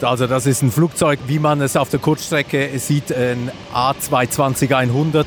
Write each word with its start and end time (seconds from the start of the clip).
Also 0.00 0.28
das 0.28 0.46
ist 0.46 0.62
ein 0.62 0.70
Flugzeug, 0.70 1.18
wie 1.26 1.40
man 1.40 1.60
es 1.60 1.76
auf 1.76 1.90
der 1.90 1.98
Kurzstrecke 1.98 2.70
sieht, 2.78 3.10
ein 3.10 3.50
A220-100. 3.74 5.26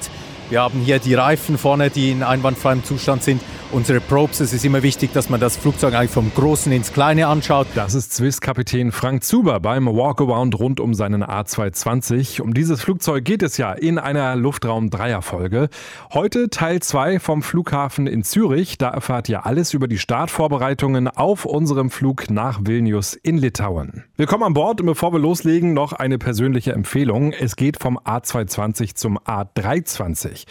Wir 0.50 0.62
haben 0.62 0.80
hier 0.80 1.00
die 1.00 1.14
Reifen 1.14 1.58
vorne, 1.58 1.90
die 1.90 2.12
in 2.12 2.24
einwandfreiem 2.24 2.82
Zustand 2.86 3.22
sind 3.22 3.42
unsere 3.74 4.02
Probes. 4.02 4.40
Es 4.40 4.54
ist 4.54 4.66
immer 4.66 4.84
wichtig, 4.84 5.14
dass 5.14 5.30
man 5.30 5.40
das 5.40 5.56
Flugzeug 5.56 5.94
eigentlich 5.94 6.12
vom 6.12 6.32
Großen 6.34 6.72
ins 6.72 6.92
Kleine 6.92 7.28
anschaut. 7.28 7.68
Das 7.76 7.94
ist 7.94 8.14
Swiss-Kapitän 8.14 8.92
Frank 8.92 9.24
Zuber 9.24 9.60
beim 9.60 9.86
Walkaround 9.88 10.60
rund 10.60 10.80
um 10.80 10.94
seinen 10.94 11.24
A220. 11.24 12.42
Um 12.42 12.54
dieses 12.54 12.82
Flugzeug 12.82 13.24
geht 13.24 13.44
es 13.44 13.58
ja 13.58 13.72
in 13.72 14.00
einer 14.00 14.36
Luftraum-Dreier-Folge. 14.36 15.70
Heute 16.14 16.50
Teil 16.50 16.82
2 16.82 17.20
vom 17.20 17.44
Flughafen 17.44 18.08
in 18.08 18.24
Zürich. 18.24 18.78
Da 18.78 18.90
erfahrt 18.90 19.30
ihr 19.30 19.46
alles 19.46 19.74
über 19.74 19.88
die 19.88 19.98
Startvorbereitungen 19.98 21.08
auf 21.08 21.46
unserem 21.46 21.90
Flug 21.90 22.30
nach 22.30 22.60
Vilnius 22.64 23.14
in 23.14 23.38
Litauen. 23.38 24.04
Willkommen 24.18 24.44
an 24.44 24.54
Bord 24.54 24.82
und 24.82 24.88
bevor 24.88 25.14
wir 25.14 25.20
loslegen, 25.20 25.74
noch 25.74 25.94
eine 25.94 26.18
persönliche 26.18 26.74
Empfehlung. 26.74 27.32
Es 27.32 27.56
geht 27.56 27.82
vom 27.82 27.98
A220 27.98 28.96
zum 28.96 29.18
A320. 29.20 30.46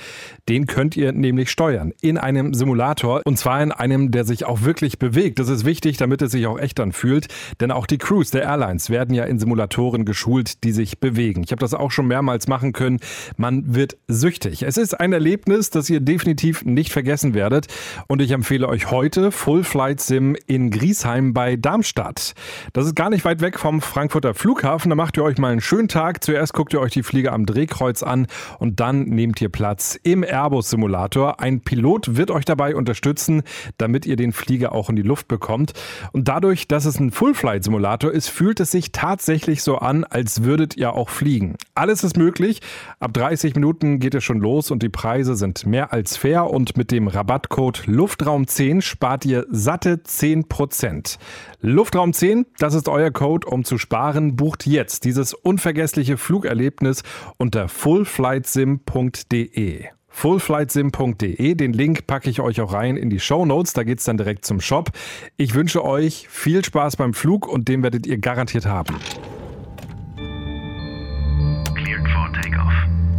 Den 0.48 0.66
könnt 0.66 0.96
ihr 0.96 1.12
nämlich 1.12 1.50
steuern 1.50 1.92
in 2.00 2.16
einem 2.16 2.54
Simulator 2.54 3.09
Simulator 3.10 3.22
und 3.24 3.36
zwar 3.36 3.62
in 3.62 3.72
einem, 3.72 4.10
der 4.10 4.24
sich 4.24 4.44
auch 4.44 4.62
wirklich 4.62 4.98
bewegt. 4.98 5.38
Das 5.38 5.48
ist 5.48 5.64
wichtig, 5.64 5.96
damit 5.96 6.22
es 6.22 6.32
sich 6.32 6.46
auch 6.46 6.58
echt 6.58 6.80
anfühlt, 6.80 7.28
denn 7.60 7.70
auch 7.70 7.86
die 7.86 7.98
Crews 7.98 8.30
der 8.30 8.42
Airlines 8.42 8.90
werden 8.90 9.14
ja 9.14 9.24
in 9.24 9.38
Simulatoren 9.38 10.04
geschult, 10.04 10.64
die 10.64 10.72
sich 10.72 10.98
bewegen. 10.98 11.42
Ich 11.44 11.52
habe 11.52 11.60
das 11.60 11.74
auch 11.74 11.90
schon 11.90 12.06
mehrmals 12.06 12.48
machen 12.48 12.72
können. 12.72 13.00
Man 13.36 13.74
wird 13.74 13.96
süchtig. 14.08 14.62
Es 14.62 14.76
ist 14.76 14.98
ein 14.98 15.12
Erlebnis, 15.12 15.70
das 15.70 15.90
ihr 15.90 16.00
definitiv 16.00 16.64
nicht 16.64 16.92
vergessen 16.92 17.34
werdet 17.34 17.66
und 18.08 18.22
ich 18.22 18.30
empfehle 18.30 18.68
euch 18.68 18.90
heute 18.90 19.32
Full 19.32 19.64
Flight 19.64 20.00
Sim 20.00 20.36
in 20.46 20.70
Griesheim 20.70 21.32
bei 21.32 21.56
Darmstadt. 21.56 22.34
Das 22.72 22.86
ist 22.86 22.96
gar 22.96 23.10
nicht 23.10 23.24
weit 23.24 23.40
weg 23.40 23.58
vom 23.58 23.80
Frankfurter 23.80 24.34
Flughafen. 24.34 24.90
Da 24.90 24.96
macht 24.96 25.16
ihr 25.16 25.24
euch 25.24 25.38
mal 25.38 25.52
einen 25.52 25.60
schönen 25.60 25.88
Tag. 25.88 26.22
Zuerst 26.24 26.52
guckt 26.52 26.72
ihr 26.72 26.80
euch 26.80 26.92
die 26.92 27.02
Flieger 27.02 27.32
am 27.32 27.46
Drehkreuz 27.46 28.02
an 28.02 28.26
und 28.58 28.80
dann 28.80 29.04
nehmt 29.04 29.40
ihr 29.40 29.48
Platz 29.48 29.98
im 30.02 30.22
Airbus 30.22 30.70
Simulator. 30.70 31.40
Ein 31.40 31.60
Pilot 31.60 32.16
wird 32.16 32.30
euch 32.30 32.44
dabei 32.44 32.74
unterstützen 32.74 32.99
unterstützen, 33.00 33.42
damit 33.78 34.04
ihr 34.06 34.14
den 34.16 34.32
Flieger 34.32 34.72
auch 34.72 34.90
in 34.90 34.96
die 34.96 35.02
Luft 35.02 35.28
bekommt. 35.28 35.72
Und 36.12 36.28
dadurch, 36.28 36.68
dass 36.68 36.84
es 36.84 37.00
ein 37.00 37.10
Full-Flight-Simulator 37.10 38.12
ist, 38.12 38.28
fühlt 38.28 38.60
es 38.60 38.70
sich 38.70 38.92
tatsächlich 38.92 39.62
so 39.62 39.78
an, 39.78 40.04
als 40.04 40.44
würdet 40.44 40.76
ihr 40.76 40.92
auch 40.94 41.08
fliegen. 41.08 41.56
Alles 41.74 42.04
ist 42.04 42.18
möglich. 42.18 42.60
Ab 42.98 43.14
30 43.14 43.54
Minuten 43.54 44.00
geht 44.00 44.14
es 44.14 44.22
schon 44.24 44.38
los 44.38 44.70
und 44.70 44.82
die 44.82 44.90
Preise 44.90 45.36
sind 45.36 45.66
mehr 45.66 45.92
als 45.92 46.16
fair. 46.16 46.48
Und 46.50 46.76
mit 46.76 46.90
dem 46.90 47.06
Rabattcode 47.08 47.84
Luftraum10 47.86 48.82
spart 48.82 49.24
ihr 49.24 49.46
satte 49.50 49.96
10%. 49.96 51.18
Luftraum10, 51.62 52.46
das 52.58 52.74
ist 52.74 52.88
euer 52.88 53.10
Code, 53.10 53.46
um 53.46 53.64
zu 53.64 53.78
sparen. 53.78 54.36
Bucht 54.36 54.66
jetzt 54.66 55.04
dieses 55.04 55.34
unvergessliche 55.34 56.16
Flugerlebnis 56.16 57.02
unter 57.38 57.68
fullflightsim.de 57.68 59.99
fullflightsim.de. 60.10 61.54
Den 61.54 61.72
Link 61.72 62.06
packe 62.06 62.28
ich 62.28 62.40
euch 62.40 62.60
auch 62.60 62.72
rein 62.72 62.96
in 62.96 63.08
die 63.10 63.20
Show 63.20 63.46
Notes. 63.46 63.72
Da 63.72 63.84
geht 63.84 64.00
es 64.00 64.04
dann 64.04 64.18
direkt 64.18 64.44
zum 64.44 64.60
Shop. 64.60 64.90
Ich 65.36 65.54
wünsche 65.54 65.84
euch 65.84 66.28
viel 66.28 66.64
Spaß 66.64 66.96
beim 66.96 67.14
Flug 67.14 67.48
und 67.48 67.68
den 67.68 67.82
werdet 67.82 68.06
ihr 68.06 68.18
garantiert 68.18 68.66
haben. 68.66 68.96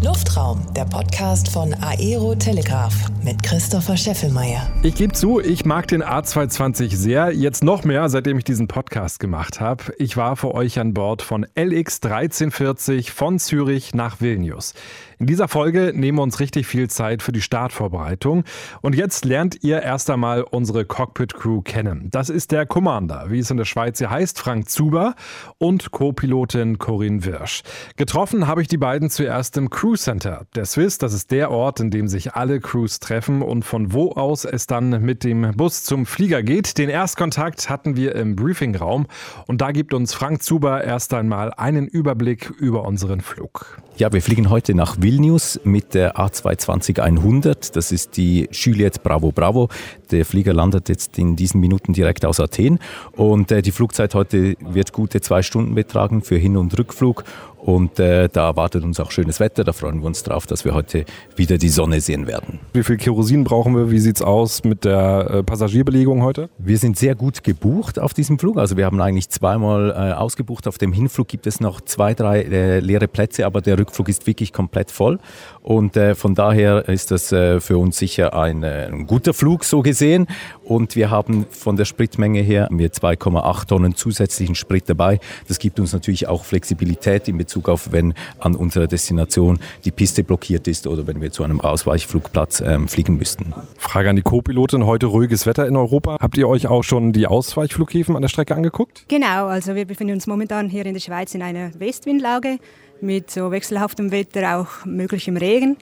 Luftraum, 0.03 0.66
der 0.75 0.85
Podcast 0.85 1.47
von 1.47 1.75
Aero 1.75 2.33
Telegraph 2.33 3.11
mit 3.23 3.44
Christopher 3.44 3.95
Scheffelmeier. 3.95 4.67
Ich 4.81 4.95
gebe 4.95 5.13
zu, 5.13 5.39
ich 5.39 5.63
mag 5.63 5.88
den 5.88 6.03
A220 6.03 6.95
sehr. 6.95 7.31
Jetzt 7.31 7.63
noch 7.63 7.83
mehr, 7.83 8.09
seitdem 8.09 8.39
ich 8.39 8.44
diesen 8.44 8.67
Podcast 8.67 9.19
gemacht 9.19 9.59
habe. 9.59 9.94
Ich 9.99 10.17
war 10.17 10.38
für 10.38 10.55
euch 10.55 10.79
an 10.79 10.95
Bord 10.95 11.22
von 11.22 11.45
LX 11.55 12.02
1340 12.02 13.11
von 13.11 13.38
Zürich 13.38 13.94
nach 13.94 14.22
Vilnius. 14.22 14.73
In 15.19 15.27
dieser 15.27 15.47
Folge 15.47 15.94
nehmen 15.94 16.17
wir 16.17 16.23
uns 16.23 16.39
richtig 16.39 16.66
viel 16.66 16.89
Zeit 16.89 17.22
für 17.22 17.31
die 17.31 17.44
Startvorbereitung. 17.44 18.44
Und 18.81 18.95
jetzt 18.95 19.23
lernt 19.23 19.63
ihr 19.63 19.84
erst 19.84 20.09
einmal 20.09 20.41
unsere 20.41 20.84
Cockpit-Crew 20.84 21.61
kennen. 21.61 22.07
Das 22.09 22.29
ist 22.29 22.51
der 22.51 22.66
Commander, 22.66 23.25
wie 23.29 23.38
es 23.38 23.51
in 23.51 23.57
der 23.57 23.66
Schweiz 23.66 24.00
hier 24.00 24.09
heißt, 24.09 24.40
Frank 24.40 24.67
Zuber 24.67 25.13
und 25.59 25.91
Co-Pilotin 25.91 26.79
Corinne 26.79 27.23
Wirsch. 27.23 27.61
Getroffen 27.97 28.47
habe 28.47 28.63
ich 28.63 28.67
die 28.67 28.78
beiden 28.78 29.11
zuerst 29.11 29.57
im 29.57 29.69
Crew 29.69 29.91
Center. 29.96 30.46
Der 30.56 30.66
Swiss, 30.66 30.97
das 30.97 31.13
ist 31.13 31.31
der 31.31 31.52
Ort, 31.52 31.79
in 31.79 31.91
dem 31.91 32.07
sich 32.07 32.34
alle 32.34 32.59
Crews 32.59 33.00
treffen 33.00 33.41
und 33.41 33.63
von 33.63 33.94
wo 33.94 34.12
aus 34.12 34.46
es 34.46 34.68
dann 34.68 35.02
mit 35.03 35.24
dem 35.24 35.52
Bus 35.56 35.84
zum 35.84 36.06
Flieger 36.06 36.44
geht. 36.44 36.78
Den 36.78 36.90
Erstkontakt 36.90 37.69
hatten 37.69 37.96
wir 37.96 38.16
im 38.16 38.35
Briefingraum 38.35 39.07
und 39.47 39.62
da 39.62 39.72
gibt 39.72 39.94
uns 39.94 40.13
Frank 40.13 40.44
Zuber 40.44 40.84
erst 40.84 41.13
einmal 41.13 41.53
einen 41.53 41.88
Überblick 41.88 42.50
über 42.59 42.85
unseren 42.85 43.22
Flug. 43.22 43.81
Ja, 43.97 44.12
wir 44.12 44.22
fliegen 44.22 44.50
heute 44.50 44.74
nach 44.74 44.97
Vilnius 45.00 45.59
mit 45.63 45.94
der 45.94 46.16
A220-100. 46.16 47.73
Das 47.73 47.91
ist 47.91 48.18
die 48.18 48.50
Juliette 48.52 49.00
Bravo 49.03 49.31
Bravo. 49.31 49.69
Der 50.09 50.25
Flieger 50.25 50.53
landet 50.53 50.90
jetzt 50.90 51.19
in 51.19 51.35
diesen 51.35 51.59
Minuten 51.59 51.94
direkt 51.94 52.25
aus 52.25 52.40
Athen. 52.40 52.79
Und 53.12 53.52
äh, 53.52 53.62
die 53.62 53.72
Flugzeit 53.72 54.16
heute 54.16 54.56
wird 54.59 54.94
gute 54.94 55.22
zwei 55.22 55.44
Stunden 55.44 55.75
betragen 55.75 56.22
für 56.22 56.38
Hin- 56.38 56.58
und 56.58 56.78
Rückflug. 56.79 57.25
Und 57.61 57.99
äh, 57.99 58.27
da 58.27 58.47
erwartet 58.47 58.83
uns 58.83 58.99
auch 58.99 59.11
schönes 59.11 59.39
Wetter. 59.39 59.63
Da 59.63 59.72
freuen 59.72 59.99
wir 59.99 60.07
uns 60.07 60.23
drauf, 60.23 60.47
dass 60.47 60.66
wir 60.66 60.73
heute 60.73 61.05
wieder 61.35 61.59
die 61.59 61.69
Sonne 61.69 62.01
sehen 62.01 62.25
werden. 62.25 62.59
Wie 62.73 62.83
viel 62.83 62.97
Kerosin 62.97 63.44
brauchen 63.44 63.75
wir? 63.75 63.91
Wie 63.91 63.99
sieht 63.99 64.16
es 64.16 64.22
aus 64.23 64.63
mit 64.63 64.83
der 64.83 65.29
äh, 65.29 65.44
Passagierbelegung 65.44 66.23
heute? 66.23 66.49
Wir 66.57 66.79
sind 66.79 66.97
sehr 66.97 67.13
gut 67.13 67.44
gebucht 67.44 67.99
auf 67.99 68.16
diesem 68.16 68.39
Flug. 68.39 68.57
Also 68.57 68.77
wir 68.77 68.85
haben 68.85 68.99
eigentlich 68.99 69.29
zweimal 69.29 69.91
äh, 69.91 70.13
ausgebucht. 70.13 70.67
Auf 70.67 70.79
dem 70.79 70.91
Hinflug 70.91 71.27
gibt 71.27 71.45
es 71.45 71.59
noch 71.59 71.81
zwei, 71.81 72.16
drei 72.16 72.41
äh, 72.41 72.79
leere 72.79 73.07
Plätze, 73.07 73.45
aber 73.45 73.61
der 73.61 73.78
Rückflug 73.78 74.09
ist 74.09 74.25
wirklich 74.25 74.53
komplett 74.53 74.89
voll. 74.89 75.19
Und 75.61 75.95
äh, 75.95 76.16
von 76.16 76.35
daher 76.35 76.89
ist 76.89 77.11
das 77.11 77.31
äh, 77.31 77.59
für 77.59 77.77
uns 77.77 77.97
sicher 77.97 78.33
ein, 78.33 78.63
ein 78.63 79.07
guter 79.07 79.33
Flug 79.33 79.63
so 79.63 79.81
gesehen. 79.81 80.27
Und 80.63 80.95
wir 80.95 81.09
haben 81.09 81.45
von 81.49 81.75
der 81.75 81.85
Spritmenge 81.85 82.41
her 82.41 82.69
2,8 82.69 83.67
Tonnen 83.67 83.95
zusätzlichen 83.95 84.55
Sprit 84.55 84.89
dabei. 84.89 85.19
Das 85.47 85.59
gibt 85.59 85.79
uns 85.79 85.94
natürlich 85.94 86.27
auch 86.27 86.44
Flexibilität 86.44 87.27
in 87.27 87.38
Bezug 87.38 87.51
Bezug 87.51 87.69
auf, 87.69 87.91
wenn 87.91 88.13
an 88.39 88.55
unserer 88.55 88.88
Destination 88.88 89.59
die 89.83 89.91
Piste 89.91 90.23
blockiert 90.23 90.67
ist 90.69 90.88
oder 90.88 91.05
wenn 91.05 91.22
wir 91.22 91.31
zu 91.31 91.44
einem 91.44 91.59
Ausweichflugplatz 91.59 92.61
ähm, 92.61 92.88
fliegen 92.88 93.17
müssten. 93.17 93.53
Frage 93.78 94.09
an 94.09 94.16
die 94.16 94.22
Co-Pilotin, 94.22 94.85
heute 94.85 95.07
ruhiges 95.07 95.45
Wetter 95.45 95.67
in 95.67 95.75
Europa. 95.75 96.17
Habt 96.19 96.38
ihr 96.38 96.47
euch 96.47 96.67
auch 96.67 96.83
schon 96.83 97.11
die 97.11 97.28
Ausweichflughäfen 97.28 98.16
an 98.16 98.22
der 98.22 98.29
Strecke 98.29 98.55
angeguckt? 98.55 99.03
Genau, 99.09 99.47
also 99.47 99.75
wir 99.75 99.85
befinden 99.85 100.13
uns 100.13 100.28
momentan 100.28 100.69
hier 100.69 100.85
in 100.85 100.93
der 100.93 101.01
Schweiz 101.01 101.35
in 101.35 101.41
einer 101.41 101.72
Westwindlage 101.78 102.57
mit 103.01 103.31
so 103.31 103.51
wechselhaftem 103.51 104.12
Wetter, 104.12 104.57
auch 104.57 104.85
möglichem 104.85 105.38
Regen. 105.38 105.78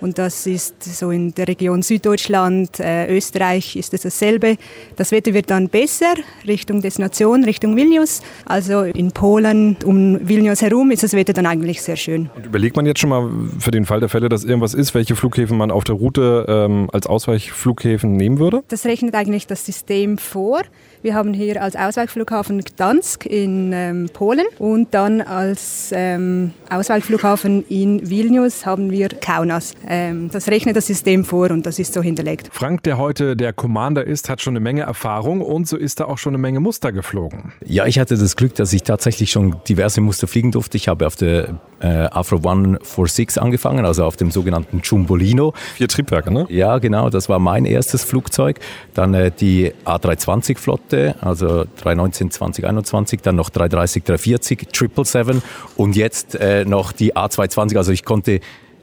Und 0.00 0.18
das 0.18 0.46
ist 0.46 0.82
so 0.82 1.10
in 1.10 1.32
der 1.34 1.48
Region 1.48 1.80
Süddeutschland, 1.80 2.78
äh, 2.78 3.06
Österreich 3.16 3.74
ist 3.76 3.94
es 3.94 4.02
dasselbe. 4.02 4.56
Das 4.96 5.12
Wetter 5.12 5.32
wird 5.32 5.50
dann 5.50 5.70
besser 5.70 6.14
Richtung 6.46 6.82
Destination, 6.82 7.44
Richtung 7.44 7.74
Vilnius. 7.74 8.20
Also 8.44 8.82
in 8.82 9.12
Polen 9.12 9.78
um 9.84 10.18
Vilnius 10.28 10.60
herum 10.62 10.90
ist 10.90 11.02
das 11.02 11.14
Wetter 11.14 11.32
dann 11.32 11.46
eigentlich 11.46 11.80
sehr 11.80 11.96
schön. 11.96 12.28
Und 12.36 12.44
überlegt 12.44 12.76
man 12.76 12.84
jetzt 12.84 13.00
schon 13.00 13.10
mal 13.10 13.30
für 13.58 13.70
den 13.70 13.86
Fall 13.86 14.00
der 14.00 14.10
Fälle, 14.10 14.28
dass 14.28 14.44
irgendwas 14.44 14.74
ist, 14.74 14.94
welche 14.94 15.16
Flughäfen 15.16 15.56
man 15.56 15.70
auf 15.70 15.84
der 15.84 15.94
Route 15.94 16.44
ähm, 16.48 16.90
als 16.92 17.06
Ausweichflughäfen 17.06 18.14
nehmen 18.14 18.38
würde? 18.38 18.62
Das 18.68 18.84
rechnet 18.84 19.14
eigentlich 19.14 19.46
das 19.46 19.64
System 19.64 20.18
vor. 20.18 20.62
Wir 21.04 21.14
haben 21.14 21.34
hier 21.34 21.60
als 21.60 21.76
Ausweichflughafen 21.76 22.64
Gdansk 22.64 23.26
in 23.26 23.74
ähm, 23.74 24.08
Polen 24.10 24.46
und 24.58 24.94
dann 24.94 25.20
als 25.20 25.92
ähm, 25.94 26.52
Ausweichflughafen 26.70 27.62
in 27.68 28.08
Vilnius 28.08 28.64
haben 28.64 28.90
wir 28.90 29.10
Kaunas. 29.10 29.74
Ähm, 29.86 30.30
das 30.32 30.48
rechnet 30.48 30.76
das 30.76 30.86
System 30.86 31.26
vor 31.26 31.50
und 31.50 31.66
das 31.66 31.78
ist 31.78 31.92
so 31.92 32.00
hinterlegt. 32.00 32.48
Frank, 32.52 32.84
der 32.84 32.96
heute 32.96 33.36
der 33.36 33.52
Commander 33.52 34.06
ist, 34.06 34.30
hat 34.30 34.40
schon 34.40 34.52
eine 34.52 34.60
Menge 34.60 34.80
Erfahrung 34.80 35.42
und 35.42 35.68
so 35.68 35.76
ist 35.76 36.00
er 36.00 36.08
auch 36.08 36.16
schon 36.16 36.30
eine 36.30 36.40
Menge 36.40 36.60
Muster 36.60 36.90
geflogen. 36.90 37.52
Ja, 37.66 37.84
ich 37.84 37.98
hatte 37.98 38.16
das 38.16 38.34
Glück, 38.34 38.54
dass 38.54 38.72
ich 38.72 38.82
tatsächlich 38.82 39.30
schon 39.30 39.56
diverse 39.68 40.00
Muster 40.00 40.26
fliegen 40.26 40.52
durfte. 40.52 40.78
Ich 40.78 40.88
habe 40.88 41.06
auf 41.06 41.16
der 41.16 41.60
äh, 41.80 41.86
Afro 41.86 42.36
146 42.36 43.42
angefangen, 43.42 43.84
also 43.84 44.06
auf 44.06 44.16
dem 44.16 44.30
sogenannten 44.30 44.80
Jumbolino. 44.82 45.52
Vier 45.74 45.88
Triebwerke, 45.88 46.32
ne? 46.32 46.46
Ja, 46.48 46.78
genau, 46.78 47.10
das 47.10 47.28
war 47.28 47.38
mein 47.40 47.66
erstes 47.66 48.04
Flugzeug. 48.04 48.58
Dann 48.94 49.12
äh, 49.12 49.30
die 49.30 49.74
A320-Flotte 49.84 50.93
Produkte, 50.94 51.14
also 51.20 51.64
319, 51.82 52.30
2021, 52.30 53.20
dann 53.20 53.36
noch 53.36 53.50
330, 53.50 54.04
340, 54.04 54.68
777 54.72 55.42
und 55.76 55.96
jetzt 55.96 56.34
äh, 56.36 56.64
noch 56.64 56.92
die 56.92 57.14
A220. 57.14 57.76
Also 57.76 57.92
ich 57.92 58.04
konnte 58.04 58.40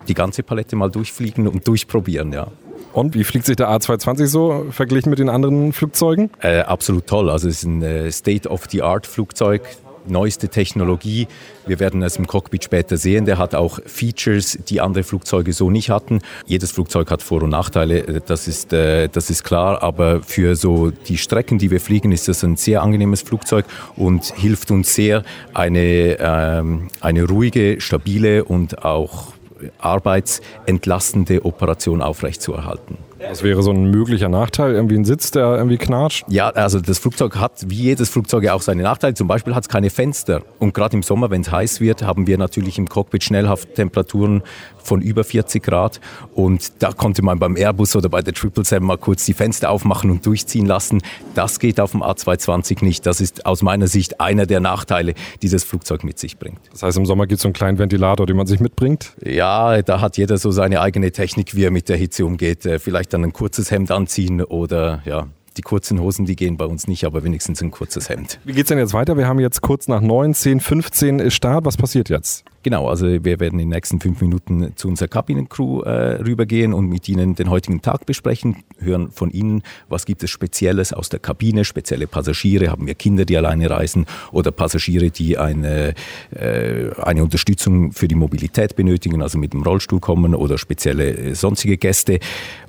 die 0.07 0.13
ganze 0.13 0.43
Palette 0.43 0.75
mal 0.75 0.89
durchfliegen 0.89 1.47
und 1.47 1.67
durchprobieren, 1.67 2.33
ja. 2.33 2.47
Und 2.93 3.15
wie 3.15 3.23
fliegt 3.23 3.45
sich 3.45 3.55
der 3.55 3.69
A220 3.69 4.25
so 4.27 4.65
verglichen 4.71 5.09
mit 5.11 5.19
den 5.19 5.29
anderen 5.29 5.71
Flugzeugen? 5.71 6.29
Äh, 6.41 6.59
absolut 6.59 7.07
toll. 7.07 7.29
Also 7.29 7.47
es 7.47 7.57
ist 7.57 7.63
ein 7.63 7.81
äh, 7.81 8.11
State-of-the-Art-Flugzeug 8.11 9.61
neueste 10.07 10.49
Technologie. 10.49 11.27
Wir 11.65 11.79
werden 11.79 12.01
es 12.01 12.15
im 12.17 12.27
Cockpit 12.27 12.63
später 12.63 12.97
sehen. 12.97 13.25
Der 13.25 13.37
hat 13.37 13.55
auch 13.55 13.79
Features, 13.85 14.57
die 14.67 14.81
andere 14.81 15.03
Flugzeuge 15.03 15.53
so 15.53 15.69
nicht 15.69 15.89
hatten. 15.89 16.19
Jedes 16.45 16.71
Flugzeug 16.71 17.11
hat 17.11 17.21
Vor- 17.21 17.43
und 17.43 17.51
Nachteile, 17.51 18.21
das 18.25 18.47
ist, 18.47 18.73
äh, 18.73 19.07
das 19.09 19.29
ist 19.29 19.43
klar. 19.43 19.83
Aber 19.83 20.21
für 20.23 20.55
so 20.55 20.91
die 20.91 21.17
Strecken, 21.17 21.57
die 21.57 21.71
wir 21.71 21.81
fliegen, 21.81 22.11
ist 22.11 22.27
das 22.27 22.43
ein 22.43 22.57
sehr 22.57 22.81
angenehmes 22.81 23.21
Flugzeug 23.21 23.65
und 23.95 24.25
hilft 24.35 24.71
uns 24.71 24.93
sehr, 24.95 25.23
eine, 25.53 26.17
ähm, 26.19 26.89
eine 26.99 27.23
ruhige, 27.23 27.79
stabile 27.79 28.43
und 28.43 28.83
auch 28.83 29.33
arbeitsentlastende 29.79 31.45
Operation 31.45 32.01
aufrechtzuerhalten. 32.01 32.97
Das 33.21 33.43
wäre 33.43 33.61
so 33.61 33.71
ein 33.71 33.91
möglicher 33.91 34.29
Nachteil, 34.29 34.73
irgendwie 34.73 34.95
ein 34.95 35.05
Sitz, 35.05 35.31
der 35.31 35.55
irgendwie 35.55 35.77
knatscht? 35.77 36.25
Ja, 36.27 36.49
also 36.49 36.79
das 36.79 36.99
Flugzeug 36.99 37.37
hat 37.37 37.69
wie 37.69 37.75
jedes 37.75 38.09
Flugzeug 38.09 38.47
auch 38.49 38.61
seine 38.61 38.83
Nachteile. 38.83 39.13
Zum 39.13 39.27
Beispiel 39.27 39.53
hat 39.53 39.63
es 39.63 39.69
keine 39.69 39.89
Fenster. 39.89 40.41
Und 40.59 40.73
gerade 40.73 40.95
im 40.97 41.03
Sommer, 41.03 41.29
wenn 41.29 41.41
es 41.41 41.51
heiß 41.51 41.81
wird, 41.81 42.03
haben 42.03 42.27
wir 42.27 42.37
natürlich 42.37 42.77
im 42.77 42.89
Cockpit 42.89 43.23
Schnellhafttemperaturen 43.23 44.43
von 44.83 45.01
über 45.01 45.23
40 45.23 45.61
Grad. 45.61 46.01
Und 46.33 46.81
da 46.81 46.91
konnte 46.91 47.21
man 47.21 47.39
beim 47.39 47.55
Airbus 47.55 47.95
oder 47.95 48.09
bei 48.09 48.21
der 48.21 48.33
777 48.33 48.81
mal 48.81 48.97
kurz 48.97 49.25
die 49.25 49.33
Fenster 49.33 49.69
aufmachen 49.69 50.09
und 50.09 50.25
durchziehen 50.25 50.65
lassen. 50.65 51.01
Das 51.35 51.59
geht 51.59 51.79
auf 51.79 51.91
dem 51.91 52.01
A220 52.01 52.83
nicht. 52.83 53.05
Das 53.05 53.21
ist 53.21 53.45
aus 53.45 53.61
meiner 53.61 53.87
Sicht 53.87 54.19
einer 54.19 54.45
der 54.45 54.59
Nachteile, 54.59 55.13
die 55.41 55.49
das 55.49 55.63
Flugzeug 55.63 56.03
mit 56.03 56.17
sich 56.17 56.37
bringt. 56.37 56.59
Das 56.71 56.83
heißt, 56.83 56.97
im 56.97 57.05
Sommer 57.05 57.27
gibt 57.27 57.37
es 57.37 57.43
so 57.43 57.47
einen 57.47 57.53
kleinen 57.53 57.77
Ventilator, 57.77 58.25
den 58.25 58.37
man 58.37 58.47
sich 58.47 58.59
mitbringt? 58.59 59.13
Ja, 59.23 59.81
da 59.81 60.01
hat 60.01 60.17
jeder 60.17 60.37
so 60.37 60.51
seine 60.51 60.81
eigene 60.81 61.11
Technik, 61.11 61.55
wie 61.55 61.65
er 61.65 61.71
mit 61.71 61.87
der 61.87 61.97
Hitze 61.97 62.25
umgeht. 62.25 62.65
Äh, 62.65 62.79
dann 63.13 63.23
ein 63.23 63.33
kurzes 63.33 63.71
Hemd 63.71 63.91
anziehen 63.91 64.41
oder 64.41 65.01
ja, 65.05 65.27
die 65.57 65.61
kurzen 65.61 65.99
Hosen, 65.99 66.25
die 66.25 66.35
gehen 66.35 66.57
bei 66.57 66.65
uns 66.65 66.87
nicht, 66.87 67.03
aber 67.05 67.23
wenigstens 67.23 67.61
ein 67.61 67.71
kurzes 67.71 68.09
Hemd. 68.09 68.39
Wie 68.45 68.53
geht 68.53 68.63
es 68.63 68.69
denn 68.69 68.77
jetzt 68.77 68.93
weiter? 68.93 69.17
Wir 69.17 69.27
haben 69.27 69.39
jetzt 69.39 69.61
kurz 69.61 69.87
nach 69.87 70.01
9, 70.01 70.33
10, 70.33 70.59
15 70.59 71.31
Start. 71.31 71.65
Was 71.65 71.77
passiert 71.77 72.09
jetzt? 72.09 72.45
Genau, 72.63 72.87
also 72.87 73.07
wir 73.07 73.39
werden 73.39 73.59
in 73.59 73.69
den 73.69 73.69
nächsten 73.69 73.99
fünf 73.99 74.21
Minuten 74.21 74.73
zu 74.75 74.87
unserer 74.87 75.07
Kabinencrew 75.07 75.81
äh, 75.81 76.21
rübergehen 76.21 76.73
und 76.73 76.87
mit 76.87 77.09
ihnen 77.09 77.33
den 77.33 77.49
heutigen 77.49 77.81
Tag 77.81 78.05
besprechen, 78.05 78.57
hören 78.77 79.09
von 79.09 79.31
ihnen, 79.31 79.63
was 79.89 80.05
gibt 80.05 80.21
es 80.23 80.29
Spezielles 80.29 80.93
aus 80.93 81.09
der 81.09 81.19
Kabine, 81.19 81.65
spezielle 81.65 82.05
Passagiere, 82.05 82.69
haben 82.69 82.85
wir 82.85 82.93
Kinder, 82.93 83.25
die 83.25 83.35
alleine 83.35 83.67
reisen 83.69 84.05
oder 84.31 84.51
Passagiere, 84.51 85.09
die 85.09 85.39
eine, 85.39 85.95
äh, 86.35 86.91
eine 87.01 87.23
Unterstützung 87.23 87.93
für 87.93 88.07
die 88.07 88.15
Mobilität 88.15 88.75
benötigen, 88.75 89.23
also 89.23 89.39
mit 89.39 89.53
dem 89.53 89.63
Rollstuhl 89.63 89.99
kommen 89.99 90.35
oder 90.35 90.59
spezielle 90.59 91.17
äh, 91.17 91.33
sonstige 91.33 91.77
Gäste. 91.77 92.19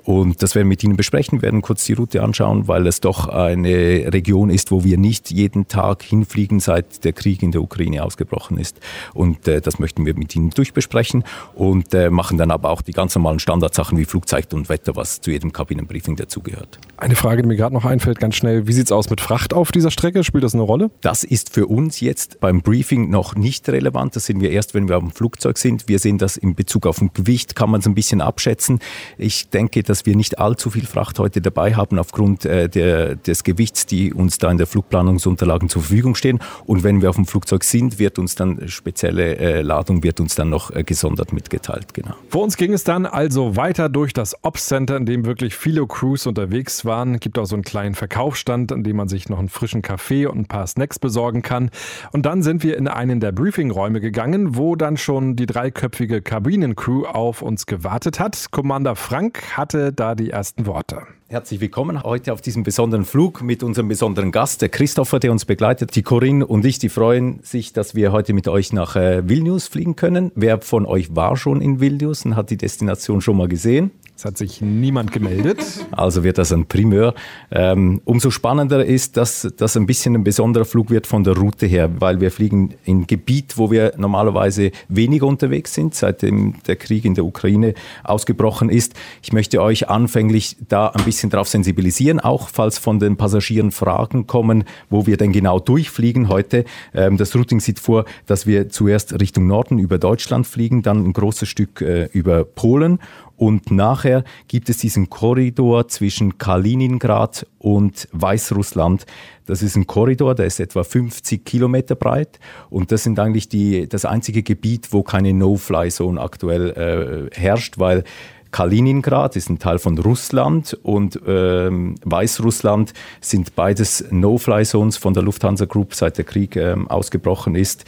Und 0.05 0.43
das 0.43 0.55
werden 0.55 0.67
wir 0.67 0.71
mit 0.71 0.83
Ihnen 0.83 0.97
besprechen, 0.97 1.43
werden 1.43 1.63
kurz 1.63 1.85
die 1.85 1.93
Route 1.93 2.23
anschauen, 2.23 2.67
weil 2.67 2.87
es 2.89 3.01
doch 3.01 3.29
eine 3.29 4.13
Region 4.13 4.51
ist, 4.51 4.73
wo 4.73 4.83
wir 4.83 4.99
nicht 4.99 5.31
jeden 5.31 5.69
Tag 5.69 6.03
hinfliegen, 6.03 6.59
seit 6.59 7.05
der 7.05 7.13
Krieg 7.13 7.43
in 7.43 7.53
der 7.53 7.63
Ukraine 7.63 8.03
ausgebrochen 8.03 8.59
ist. 8.59 8.81
Und 9.15 9.47
äh, 9.47 9.61
das 9.61 9.79
möchten 9.83 10.07
wir 10.07 10.15
mit 10.15 10.35
Ihnen 10.35 10.51
durchbesprechen 10.51 11.25
und 11.55 11.93
äh, 11.93 12.09
machen 12.09 12.39
dann 12.39 12.51
aber 12.51 12.71
auch 12.71 12.81
die 12.81 12.93
ganz 12.93 13.15
normalen 13.15 13.39
Standardsachen 13.39 13.99
wie 13.99 14.07
Flugzeit 14.07 14.55
und 14.55 14.71
Wetter, 14.71 14.97
was 14.97 15.21
zu 15.21 15.31
jedem 15.31 15.53
Kabinenbriefing 15.53 16.17
dazugehört. 16.17 16.79
Eine 16.97 17.17
Frage, 17.17 17.43
die 17.43 17.49
mir 17.49 17.57
gerade 17.57 17.75
noch 17.75 17.85
einfällt, 17.85 18.21
ganz 18.21 18.37
schnell. 18.37 18.67
Wie 18.67 18.73
sieht 18.73 18.87
es 18.87 18.93
aus 18.93 19.11
mit 19.11 19.21
Fracht 19.21 19.53
auf 19.53 19.73
dieser 19.73 19.91
Strecke? 19.91 20.25
Spielt 20.25 20.45
das 20.45 20.55
eine 20.55 20.63
Rolle? 20.63 20.91
Das 21.01 21.25
ist 21.25 21.53
für 21.53 21.67
uns 21.67 22.01
jetzt 22.01 22.41
beim 22.41 22.63
Briefing 22.63 23.11
noch 23.11 23.35
nicht 23.35 23.69
relevant. 23.69 24.15
Das 24.15 24.27
sehen 24.27 24.41
wir 24.41 24.51
erst, 24.51 24.73
wenn 24.75 24.89
wir 24.89 24.97
auf 24.97 25.03
dem 25.03 25.11
Flugzeug 25.13 25.59
sind. 25.59 25.89
Wir 25.89 25.99
sehen 25.99 26.19
das 26.19 26.37
in 26.37 26.55
Bezug 26.55 26.87
auf 26.87 27.01
ein 27.01 27.11
Gewicht, 27.13 27.57
kann 27.57 27.71
man 27.71 27.81
es 27.81 27.87
ein 27.87 27.95
bisschen 27.95 28.21
abschätzen. 28.21 28.79
Ich 29.19 29.49
denke, 29.51 29.83
dass 29.83 30.07
wir 30.07 30.17
nicht 30.17 30.39
allzu 30.39 30.71
viel 30.71 30.87
Fracht 30.87 31.19
heute 31.19 31.41
dabei 31.41 31.75
haben 31.75 31.99
aufgrund 31.99 32.45
äh, 32.45 32.69
der, 32.69 33.17
des 33.17 33.43
Gewichts, 33.43 33.87
die 33.87 34.15
uns 34.15 34.39
da 34.39 34.51
in 34.51 34.59
der 34.59 34.69
Flugplanungsunterlagen 34.69 35.69
zur 35.69 35.83
Verfügung 35.83 36.15
stehen. 36.15 36.39
Und 36.67 36.85
wenn 36.85 37.03
wir 37.03 37.11
auf 37.11 37.17
dem 37.17 37.27
Flugzeug 37.27 37.65
sind, 37.65 37.99
wird 37.99 38.19
uns 38.19 38.37
dann 38.37 38.69
spezielle 38.69 39.37
äh, 39.37 39.63
Ladung 39.73 40.03
wird 40.03 40.21
uns 40.21 40.35
dann 40.35 40.51
noch 40.51 40.71
äh, 40.71 40.85
gesondert 40.85 41.33
mitgeteilt. 41.33 41.95
Genau. 41.95 42.15
Vor 42.29 42.43
uns 42.43 42.59
ging 42.59 42.75
es 42.75 42.85
dann 42.85 43.07
also 43.07 43.57
weiter 43.57 43.89
durch 43.89 44.13
das 44.13 44.37
Ops 44.45 44.67
Center, 44.67 44.99
in 44.99 45.07
dem 45.07 45.25
wirklich 45.25 45.55
viele 45.57 45.87
Crews 45.87 46.27
unterwegs 46.27 46.85
waren. 46.85 47.19
Gibt 47.21 47.39
auch 47.39 47.47
so 47.47 47.57
einen 47.57 47.65
kleinen 47.65 47.95
Verkaufsstand, 47.95 48.71
an 48.71 48.85
dem 48.85 48.97
man 48.97 49.09
sich 49.09 49.31
noch 49.31 49.39
einen 49.39 49.49
frischen 49.49 49.81
Kaffee 49.81 50.27
und 50.27 50.41
ein 50.41 50.47
paar 50.47 50.67
Snacks 50.67 50.99
besorgen 50.99 51.41
kann. 51.41 51.71
Und 52.13 52.27
dann 52.27 52.43
sind 52.43 52.63
wir 52.63 52.77
in 52.77 52.87
einen 52.87 53.21
der 53.21 53.33
Briefingräume 53.33 54.01
gegangen, 54.01 54.57
wo 54.57 54.77
dann 54.77 54.99
schon 54.99 55.37
die 55.37 55.47
dreiköpfige 55.47 56.21
Kabinencrew 56.21 57.07
auf 57.07 57.41
uns 57.41 57.65
gewartet 57.65 58.21
hat. 58.21 58.51
Commander 58.51 58.95
Frank 58.95 59.57
hatte 59.57 59.93
da 59.93 60.15
die 60.15 60.31
ersten 60.31 60.67
Worte. 60.67 61.07
Herzlich 61.33 61.63
willkommen 61.63 62.03
heute 62.03 62.35
auf 62.35 62.43
diesem 62.43 62.63
besonderen 62.63 63.07
Flug 63.07 63.41
mit 63.41 63.63
unserem 63.63 63.89
besonderen 63.89 64.33
Gast, 64.33 64.61
der 64.61 64.69
Christopher, 64.69 65.19
der 65.19 65.33
uns 65.33 65.47
begleitet. 65.47 65.97
Die 65.97 66.03
Corinne 66.03 66.47
und 66.47 66.63
ich, 66.67 66.79
die 66.79 66.91
freuen 66.91 67.41
sich, 67.43 67.73
dass 67.73 67.95
wir 67.95 68.13
heute 68.13 68.35
mit 68.35 68.49
euch 68.49 68.75
nach 68.75 68.97
äh, 68.97 69.27
Vilnius 69.27 69.67
fliegen 69.67 69.97
können. 69.97 70.31
Wer 70.35 70.61
von 70.61 70.85
euch 70.85 71.17
war 71.17 71.39
schon 71.39 71.63
in 71.63 71.81
Vilnius 71.81 72.27
und 72.27 72.37
hat 72.37 72.51
die 72.51 72.59
Destination 72.59 73.23
schon 73.23 73.39
mal 73.39 73.49
gesehen? 73.49 73.93
Es 74.23 74.27
hat 74.27 74.39
sich 74.39 74.61
niemand 74.61 75.11
gemeldet. 75.11 75.59
Also 75.91 76.23
wird 76.23 76.39
das 76.39 76.53
ein 76.53 76.67
Primeur. 76.67 77.15
Ähm, 77.51 78.01
umso 78.05 78.31
spannender 78.31 78.85
ist, 78.85 79.17
dass 79.17 79.53
das 79.57 79.77
ein 79.77 79.85
bisschen 79.87 80.15
ein 80.15 80.23
besonderer 80.23 80.65
Flug 80.65 80.91
wird 80.91 81.09
von 81.09 81.25
der 81.25 81.37
Route 81.37 81.67
her, 81.67 81.91
weil 81.99 82.21
wir 82.21 82.31
fliegen 82.31 82.75
in 82.85 83.09
Gebiet, 83.09 83.59
wo 83.59 83.73
wir 83.73 83.95
normalerweise 83.97 84.71
weniger 84.89 85.27
unterwegs 85.27 85.75
sind, 85.75 85.97
seitdem 85.97 86.55
der 86.69 86.77
Krieg 86.77 87.05
in 87.05 87.17
der 87.17 87.25
Ukraine 87.25 87.75
ausgebrochen 88.05 88.71
ist. 88.71 88.95
Ich 89.25 89.33
möchte 89.33 89.61
euch 89.61 89.89
anfänglich 89.89 90.57
da 90.69 90.87
ein 90.87 91.03
bisschen 91.05 91.31
darauf 91.31 91.49
sensibilisieren, 91.49 92.21
auch 92.21 92.49
falls 92.49 92.79
von 92.79 93.01
den 93.01 93.17
Passagieren 93.17 93.73
Fragen 93.73 94.29
kommen, 94.29 94.63
wo 94.89 95.05
wir 95.05 95.17
denn 95.17 95.33
genau 95.33 95.59
durchfliegen 95.59 96.29
heute. 96.29 96.65
Ähm, 96.95 97.17
das 97.17 97.35
Routing 97.35 97.59
sieht 97.59 97.81
vor, 97.81 98.05
dass 98.27 98.47
wir 98.47 98.69
zuerst 98.69 99.21
Richtung 99.21 99.49
Norden 99.49 99.81
über 99.81 99.99
Deutschland 99.99 100.47
fliegen, 100.47 100.83
dann 100.83 101.05
ein 101.05 101.13
großes 101.13 101.49
Stück 101.49 101.81
äh, 101.81 102.05
über 102.13 102.45
Polen 102.45 103.01
und 103.43 103.73
nachher 103.73 104.23
gibt 104.47 104.69
es 104.69 104.77
diesen 104.77 105.11
Korridor 105.11 105.89
zwischen 105.89 106.39
Kaliningrad 106.39 107.45
und 107.59 108.07
Weißrussland. 108.13 109.05
Das 109.47 109.63
ist 109.63 109.75
ein 109.75 109.89
Korridor, 109.89 110.37
der 110.37 110.47
ist 110.47 110.61
etwa 110.61 110.85
50 110.85 111.45
Kilometer 111.45 111.97
breit 111.97 112.39
und 112.71 112.93
das 112.93 113.03
sind 113.03 113.19
eigentlich 113.19 113.49
die, 113.49 113.89
das 113.89 114.05
einzige 114.05 114.45
Gebiet, 114.45 114.93
wo 114.93 115.03
keine 115.03 115.35
No-Fly-Zone 115.35 116.21
aktuell 116.21 117.31
äh, 117.35 117.37
herrscht, 117.37 117.81
weil 117.81 118.05
Kaliningrad 118.53 119.35
ist 119.35 119.51
ein 119.51 119.59
Teil 119.59 119.81
von 119.81 119.99
Russland 119.99 120.79
und 120.85 121.19
ähm, 121.27 121.97
Weißrussland 122.05 122.93
sind 123.21 123.57
beides 123.57 124.05
No-Fly-Zones 124.13 124.99
von 124.99 125.15
der 125.15 125.25
Lufthansa 125.25 125.65
Group, 125.65 125.97
seit 125.97 126.17
der 126.17 126.27
Krieg 126.27 126.55
ähm, 126.55 126.87
ausgebrochen 126.87 127.57
ist 127.57 127.87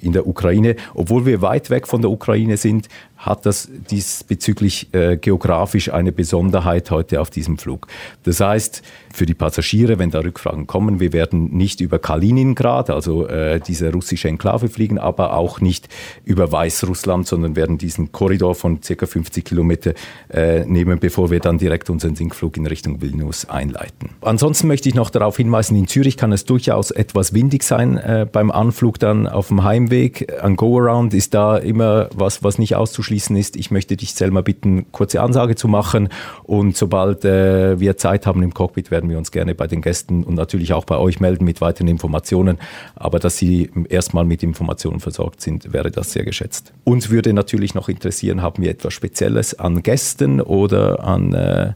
in 0.00 0.12
der 0.12 0.26
Ukraine. 0.26 0.76
Obwohl 0.94 1.26
wir 1.26 1.42
weit 1.42 1.70
weg 1.70 1.86
von 1.86 2.00
der 2.00 2.10
Ukraine 2.10 2.56
sind, 2.56 2.88
hat 3.16 3.46
das 3.46 3.68
diesbezüglich 3.90 4.92
äh, 4.92 5.16
geografisch 5.16 5.92
eine 5.92 6.12
Besonderheit 6.12 6.90
heute 6.90 7.20
auf 7.20 7.30
diesem 7.30 7.58
Flug. 7.58 7.86
Das 8.24 8.40
heißt, 8.40 8.82
für 9.12 9.26
die 9.26 9.34
Passagiere, 9.34 9.98
wenn 9.98 10.10
da 10.10 10.20
Rückfragen 10.20 10.66
kommen, 10.66 11.00
wir 11.00 11.12
werden 11.12 11.56
nicht 11.56 11.80
über 11.80 11.98
Kaliningrad, 11.98 12.90
also 12.90 13.26
äh, 13.26 13.60
diese 13.60 13.92
russische 13.92 14.28
Enklave 14.28 14.68
fliegen, 14.68 14.98
aber 14.98 15.34
auch 15.34 15.60
nicht 15.60 15.88
über 16.24 16.52
Weißrussland, 16.52 17.26
sondern 17.26 17.56
werden 17.56 17.78
diesen 17.78 18.12
Korridor 18.12 18.54
von 18.54 18.82
circa 18.82 19.06
50 19.06 19.44
Kilometer 19.44 19.94
äh, 20.28 20.64
nehmen, 20.64 20.98
bevor 20.98 21.30
wir 21.30 21.40
dann 21.40 21.58
direkt 21.58 21.88
unseren 21.88 22.14
Sinkflug 22.14 22.56
in 22.56 22.66
Richtung 22.66 23.00
Vilnius 23.00 23.48
einleiten. 23.48 24.10
Ansonsten 24.20 24.68
möchte 24.68 24.88
ich 24.88 24.94
noch 24.94 25.10
darauf 25.10 25.36
hinweisen, 25.38 25.76
in 25.76 25.88
Zürich 25.88 26.16
kann 26.16 26.32
es 26.32 26.44
durchaus 26.44 26.90
etwas 26.90 27.32
windig 27.32 27.62
sein 27.62 27.96
äh, 27.96 28.26
beim 28.30 28.50
Anflug 28.50 28.98
dann 28.98 29.26
auf 29.26 29.48
dem 29.48 29.64
Heimweg. 29.64 30.32
Ein 30.42 30.56
Go-Around 30.56 31.14
ist 31.14 31.32
da 31.34 31.56
immer 31.56 32.08
was, 32.14 32.42
was 32.42 32.58
nicht 32.58 32.76
auszuschließen 33.06 33.36
ist. 33.36 33.56
Ich 33.56 33.70
möchte 33.70 33.96
dich 33.96 34.14
selber 34.14 34.42
bitten, 34.42 34.90
kurze 34.92 35.20
Ansage 35.20 35.54
zu 35.54 35.68
machen 35.68 36.08
und 36.44 36.76
sobald 36.76 37.24
äh, 37.24 37.78
wir 37.78 37.96
Zeit 37.96 38.26
haben 38.26 38.42
im 38.42 38.52
Cockpit, 38.52 38.90
werden 38.90 38.96
werden 39.06 39.10
wir 39.10 39.18
uns 39.18 39.30
gerne 39.30 39.54
bei 39.54 39.66
den 39.66 39.82
Gästen 39.82 40.24
und 40.24 40.34
natürlich 40.34 40.72
auch 40.72 40.84
bei 40.84 40.96
euch 40.96 41.20
melden 41.20 41.44
mit 41.44 41.60
weiteren 41.60 41.88
Informationen. 41.88 42.58
Aber 42.94 43.18
dass 43.18 43.36
Sie 43.36 43.70
erstmal 43.88 44.24
mit 44.24 44.42
Informationen 44.42 45.00
versorgt 45.00 45.40
sind, 45.40 45.72
wäre 45.72 45.90
das 45.90 46.12
sehr 46.12 46.24
geschätzt. 46.24 46.72
Uns 46.84 47.10
würde 47.10 47.32
natürlich 47.32 47.74
noch 47.74 47.88
interessieren, 47.88 48.42
haben 48.42 48.62
wir 48.62 48.70
etwas 48.70 48.94
Spezielles 48.94 49.58
an 49.58 49.82
Gästen 49.82 50.40
oder 50.40 51.04
an 51.04 51.34
äh, 51.34 51.72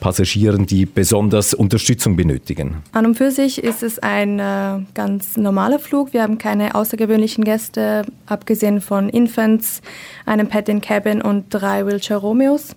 Passagieren, 0.00 0.66
die 0.66 0.86
besonders 0.86 1.54
Unterstützung 1.54 2.16
benötigen? 2.16 2.82
An 2.92 3.06
und 3.06 3.14
für 3.16 3.30
sich 3.30 3.62
ist 3.62 3.82
es 3.82 3.98
ein 3.98 4.38
äh, 4.38 4.80
ganz 4.94 5.36
normaler 5.36 5.78
Flug. 5.78 6.12
Wir 6.12 6.22
haben 6.22 6.38
keine 6.38 6.74
außergewöhnlichen 6.74 7.44
Gäste, 7.44 8.04
abgesehen 8.26 8.80
von 8.80 9.08
Infants, 9.08 9.82
einem 10.26 10.48
Pet 10.48 10.68
in 10.68 10.80
Cabin 10.80 11.22
und 11.22 11.46
drei 11.50 11.86
Wheelchair 11.86 12.16
Romeos. 12.16 12.74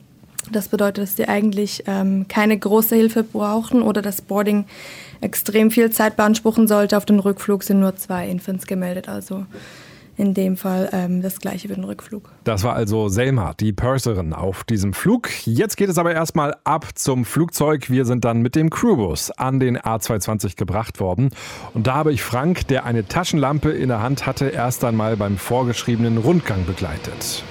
Das 0.51 0.67
bedeutet, 0.67 1.03
dass 1.03 1.15
die 1.15 1.27
eigentlich 1.27 1.83
ähm, 1.87 2.27
keine 2.27 2.57
große 2.57 2.95
Hilfe 2.95 3.23
brauchen 3.23 3.81
oder 3.81 4.01
das 4.01 4.21
Boarding 4.21 4.65
extrem 5.21 5.71
viel 5.71 5.89
Zeit 5.89 6.17
beanspruchen 6.17 6.67
sollte. 6.67 6.97
Auf 6.97 7.05
dem 7.05 7.19
Rückflug 7.19 7.63
sind 7.63 7.79
nur 7.79 7.95
zwei 7.95 8.27
Infants 8.27 8.67
gemeldet. 8.67 9.07
Also 9.07 9.45
in 10.17 10.33
dem 10.33 10.57
Fall 10.57 10.89
ähm, 10.91 11.21
das 11.21 11.39
gleiche 11.39 11.67
für 11.67 11.75
den 11.75 11.83
Rückflug. 11.83 12.29
Das 12.43 12.63
war 12.63 12.75
also 12.75 13.07
Selma, 13.07 13.53
die 13.53 13.73
Purserin 13.73 14.33
auf 14.33 14.63
diesem 14.63 14.93
Flug. 14.93 15.29
Jetzt 15.45 15.77
geht 15.77 15.89
es 15.89 15.97
aber 15.97 16.13
erstmal 16.13 16.55
ab 16.63 16.89
zum 16.95 17.25
Flugzeug. 17.25 17.89
Wir 17.89 18.05
sind 18.05 18.25
dann 18.25 18.41
mit 18.41 18.55
dem 18.55 18.69
Crewbus 18.69 19.31
an 19.31 19.59
den 19.59 19.77
A220 19.77 20.55
gebracht 20.55 20.99
worden. 20.99 21.31
Und 21.73 21.87
da 21.87 21.95
habe 21.95 22.13
ich 22.13 22.21
Frank, 22.21 22.67
der 22.67 22.85
eine 22.85 23.07
Taschenlampe 23.07 23.71
in 23.71 23.89
der 23.89 24.01
Hand 24.01 24.25
hatte, 24.25 24.49
erst 24.49 24.83
einmal 24.83 25.17
beim 25.17 25.37
vorgeschriebenen 25.37 26.17
Rundgang 26.17 26.65
begleitet. 26.65 27.43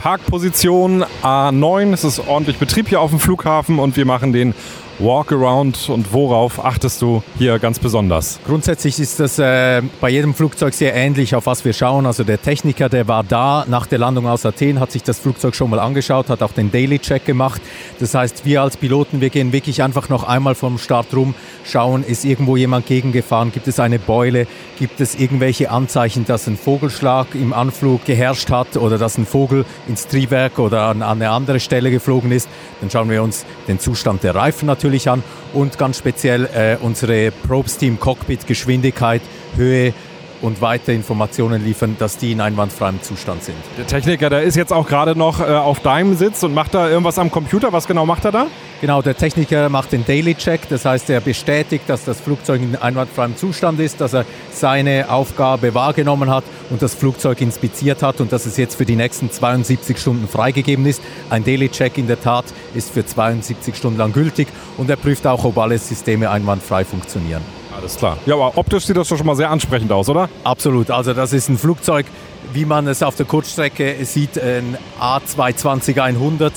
Parkposition 0.00 1.04
A9. 1.22 1.92
Es 1.92 2.04
ist 2.04 2.20
ordentlich 2.20 2.58
Betrieb 2.58 2.88
hier 2.88 3.00
auf 3.00 3.10
dem 3.10 3.18
Flughafen 3.18 3.78
und 3.78 3.96
wir 3.96 4.04
machen 4.04 4.32
den 4.32 4.54
Walkaround 4.98 5.88
und 5.90 6.12
worauf 6.12 6.64
achtest 6.64 7.00
du 7.02 7.22
hier 7.38 7.60
ganz 7.60 7.78
besonders? 7.78 8.40
Grundsätzlich 8.44 8.98
ist 8.98 9.20
das 9.20 9.38
äh, 9.38 9.80
bei 10.00 10.10
jedem 10.10 10.34
Flugzeug 10.34 10.74
sehr 10.74 10.92
ähnlich, 10.92 11.36
auf 11.36 11.46
was 11.46 11.64
wir 11.64 11.72
schauen. 11.72 12.04
Also 12.04 12.24
der 12.24 12.42
Techniker, 12.42 12.88
der 12.88 13.06
war 13.06 13.22
da 13.22 13.64
nach 13.68 13.86
der 13.86 13.98
Landung 13.98 14.26
aus 14.26 14.44
Athen, 14.44 14.80
hat 14.80 14.90
sich 14.90 15.04
das 15.04 15.20
Flugzeug 15.20 15.54
schon 15.54 15.70
mal 15.70 15.78
angeschaut, 15.78 16.28
hat 16.30 16.42
auch 16.42 16.50
den 16.50 16.72
Daily 16.72 16.98
Check 16.98 17.24
gemacht. 17.24 17.62
Das 18.00 18.14
heißt, 18.14 18.44
wir 18.44 18.62
als 18.62 18.76
Piloten, 18.76 19.20
wir 19.20 19.30
gehen 19.30 19.52
wirklich 19.52 19.84
einfach 19.84 20.08
noch 20.08 20.24
einmal 20.24 20.56
vom 20.56 20.78
Start 20.78 21.14
rum, 21.14 21.34
schauen, 21.64 22.02
ist 22.02 22.24
irgendwo 22.24 22.56
jemand 22.56 22.86
gegengefahren, 22.86 23.52
gibt 23.52 23.68
es 23.68 23.78
eine 23.78 24.00
Beule, 24.00 24.48
gibt 24.80 25.00
es 25.00 25.14
irgendwelche 25.14 25.70
Anzeichen, 25.70 26.24
dass 26.24 26.48
ein 26.48 26.56
Vogelschlag 26.56 27.28
im 27.34 27.52
Anflug 27.52 28.04
geherrscht 28.04 28.50
hat 28.50 28.76
oder 28.76 28.98
dass 28.98 29.16
ein 29.16 29.26
Vogel 29.26 29.64
ins 29.86 30.08
Triebwerk 30.08 30.58
oder 30.58 30.82
an, 30.82 31.02
an 31.02 31.22
eine 31.22 31.30
andere 31.30 31.60
Stelle 31.60 31.92
geflogen 31.92 32.32
ist. 32.32 32.48
Dann 32.80 32.90
schauen 32.90 33.08
wir 33.10 33.22
uns 33.22 33.46
den 33.68 33.78
Zustand 33.78 34.24
der 34.24 34.34
Reifen 34.34 34.66
natürlich 34.66 34.87
natürlich 34.88 35.10
an 35.10 35.22
und 35.52 35.76
ganz 35.76 35.98
speziell 35.98 36.46
äh, 36.46 36.76
unsere 36.80 37.30
Probes 37.30 37.76
Team 37.76 38.00
Cockpit 38.00 38.46
Geschwindigkeit, 38.46 39.20
Höhe 39.54 39.92
und 40.40 40.62
weitere 40.62 40.94
Informationen 40.94 41.62
liefern, 41.62 41.96
dass 41.98 42.16
die 42.16 42.32
in 42.32 42.40
einwandfreiem 42.40 43.02
Zustand 43.02 43.42
sind. 43.42 43.56
Der 43.76 43.86
Techniker, 43.86 44.30
der 44.30 44.42
ist 44.42 44.56
jetzt 44.56 44.72
auch 44.72 44.86
gerade 44.86 45.14
noch 45.18 45.40
äh, 45.40 45.44
auf 45.44 45.80
deinem 45.80 46.14
Sitz 46.16 46.42
und 46.42 46.54
macht 46.54 46.72
da 46.74 46.88
irgendwas 46.88 47.18
am 47.18 47.30
Computer. 47.30 47.72
Was 47.72 47.86
genau 47.86 48.06
macht 48.06 48.24
er 48.24 48.32
da? 48.32 48.46
Genau, 48.80 49.02
der 49.02 49.16
Techniker 49.16 49.68
macht 49.70 49.90
den 49.90 50.06
Daily 50.06 50.36
Check, 50.36 50.68
das 50.68 50.84
heißt, 50.84 51.10
er 51.10 51.20
bestätigt, 51.20 51.82
dass 51.88 52.04
das 52.04 52.20
Flugzeug 52.20 52.62
in 52.62 52.76
einwandfreiem 52.76 53.36
Zustand 53.36 53.80
ist, 53.80 54.00
dass 54.00 54.12
er 54.12 54.24
seine 54.52 55.10
Aufgabe 55.10 55.74
wahrgenommen 55.74 56.30
hat 56.30 56.44
und 56.70 56.80
das 56.80 56.94
Flugzeug 56.94 57.40
inspiziert 57.40 58.04
hat 58.04 58.20
und 58.20 58.30
dass 58.30 58.46
es 58.46 58.56
jetzt 58.56 58.76
für 58.76 58.84
die 58.84 58.94
nächsten 58.94 59.32
72 59.32 59.98
Stunden 59.98 60.28
freigegeben 60.28 60.86
ist. 60.86 61.02
Ein 61.28 61.42
Daily 61.42 61.70
Check 61.70 61.98
in 61.98 62.06
der 62.06 62.20
Tat 62.20 62.44
ist 62.72 62.90
für 62.90 63.04
72 63.04 63.74
Stunden 63.74 63.98
lang 63.98 64.12
gültig 64.12 64.46
und 64.76 64.88
er 64.88 64.96
prüft 64.96 65.26
auch, 65.26 65.42
ob 65.42 65.58
alle 65.58 65.76
Systeme 65.76 66.30
einwandfrei 66.30 66.84
funktionieren. 66.84 67.42
Alles 67.76 67.96
klar. 67.96 68.16
Ja, 68.26 68.34
aber 68.34 68.56
optisch 68.56 68.86
sieht 68.86 68.96
das 68.96 69.08
doch 69.08 69.16
schon 69.16 69.26
mal 69.26 69.34
sehr 69.34 69.50
ansprechend 69.50 69.90
aus, 69.90 70.08
oder? 70.08 70.28
Absolut. 70.44 70.92
Also 70.92 71.14
das 71.14 71.32
ist 71.32 71.48
ein 71.48 71.58
Flugzeug, 71.58 72.06
wie 72.52 72.64
man 72.64 72.86
es 72.86 73.02
auf 73.02 73.16
der 73.16 73.26
Kurzstrecke 73.26 73.96
sieht, 74.04 74.40
ein 74.40 74.78
A220-100 75.00 76.52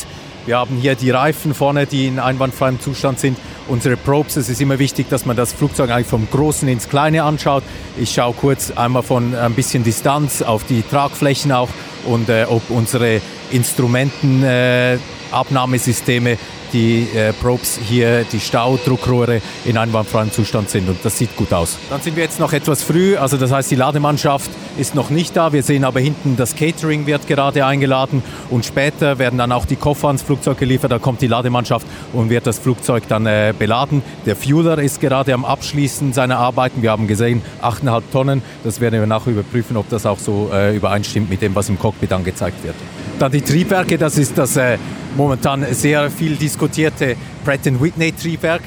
wir 0.45 0.57
haben 0.57 0.75
hier 0.77 0.95
die 0.95 1.11
Reifen 1.11 1.53
vorne, 1.53 1.85
die 1.85 2.07
in 2.07 2.19
einwandfreiem 2.19 2.79
Zustand 2.79 3.19
sind. 3.19 3.37
Unsere 3.67 3.95
Probes, 3.95 4.37
es 4.37 4.49
ist 4.49 4.59
immer 4.59 4.79
wichtig, 4.79 5.07
dass 5.09 5.25
man 5.25 5.37
das 5.37 5.53
Flugzeug 5.53 5.91
eigentlich 5.91 6.07
vom 6.07 6.27
Großen 6.29 6.67
ins 6.67 6.89
Kleine 6.89 7.23
anschaut. 7.23 7.63
Ich 7.97 8.11
schaue 8.11 8.33
kurz 8.33 8.71
einmal 8.71 9.03
von 9.03 9.35
ein 9.35 9.53
bisschen 9.53 9.83
Distanz 9.83 10.41
auf 10.41 10.63
die 10.63 10.81
Tragflächen 10.81 11.51
auch 11.51 11.69
und 12.05 12.29
äh, 12.29 12.45
ob 12.49 12.69
unsere 12.69 13.21
Instrumentenabnahmesysteme 13.51 16.31
äh, 16.31 16.37
die 16.73 17.07
äh, 17.13 17.33
Probes 17.33 17.79
hier, 17.87 18.25
die 18.31 18.39
Staudruckrohre 18.39 19.41
in 19.65 19.77
einwandfreiem 19.77 20.31
Zustand 20.31 20.69
sind 20.69 20.87
und 20.87 21.03
das 21.03 21.17
sieht 21.17 21.35
gut 21.35 21.51
aus. 21.53 21.77
Dann 21.89 22.01
sind 22.01 22.15
wir 22.15 22.23
jetzt 22.23 22.39
noch 22.39 22.53
etwas 22.53 22.83
früh, 22.83 23.17
also 23.17 23.37
das 23.37 23.51
heißt 23.51 23.71
die 23.71 23.75
Lademannschaft 23.75 24.49
ist 24.77 24.95
noch 24.95 25.09
nicht 25.09 25.35
da. 25.35 25.53
Wir 25.53 25.63
sehen 25.63 25.83
aber 25.83 25.99
hinten, 25.99 26.37
das 26.37 26.55
Catering 26.55 27.05
wird 27.05 27.27
gerade 27.27 27.65
eingeladen 27.65 28.23
und 28.49 28.65
später 28.65 29.19
werden 29.19 29.37
dann 29.37 29.51
auch 29.51 29.65
die 29.65 29.75
Koffer 29.75 30.07
ans 30.07 30.21
Flugzeug 30.21 30.57
geliefert. 30.57 30.91
Da 30.91 30.99
kommt 30.99 31.21
die 31.21 31.27
Lademannschaft 31.27 31.85
und 32.13 32.29
wird 32.29 32.47
das 32.47 32.59
Flugzeug 32.59 33.03
dann 33.07 33.25
äh, 33.25 33.53
beladen. 33.57 34.01
Der 34.25 34.35
Fueler 34.35 34.79
ist 34.79 35.01
gerade 35.01 35.33
am 35.33 35.45
Abschließen 35.45 36.13
seiner 36.13 36.37
Arbeiten. 36.37 36.81
Wir 36.81 36.91
haben 36.91 37.07
gesehen, 37.07 37.41
8,5 37.61 38.01
Tonnen. 38.11 38.41
Das 38.63 38.79
werden 38.79 38.99
wir 38.99 39.07
nachher 39.07 39.31
überprüfen, 39.31 39.77
ob 39.77 39.89
das 39.89 40.05
auch 40.05 40.19
so 40.19 40.49
äh, 40.53 40.75
übereinstimmt 40.75 41.29
mit 41.29 41.41
dem, 41.41 41.55
was 41.55 41.69
im 41.69 41.77
Cockpit 41.77 42.13
angezeigt 42.13 42.63
wird. 42.63 42.75
Dann 43.19 43.31
die 43.31 43.40
Triebwerke, 43.41 43.97
das 43.97 44.17
ist 44.17 44.37
das 44.37 44.57
äh, 44.57 44.77
momentan 45.15 45.65
sehr 45.73 46.09
viel 46.09 46.35
diskutierte 46.35 47.15
Pratt 47.43 47.65
Whitney 47.65 48.11
Triebwerk 48.11 48.61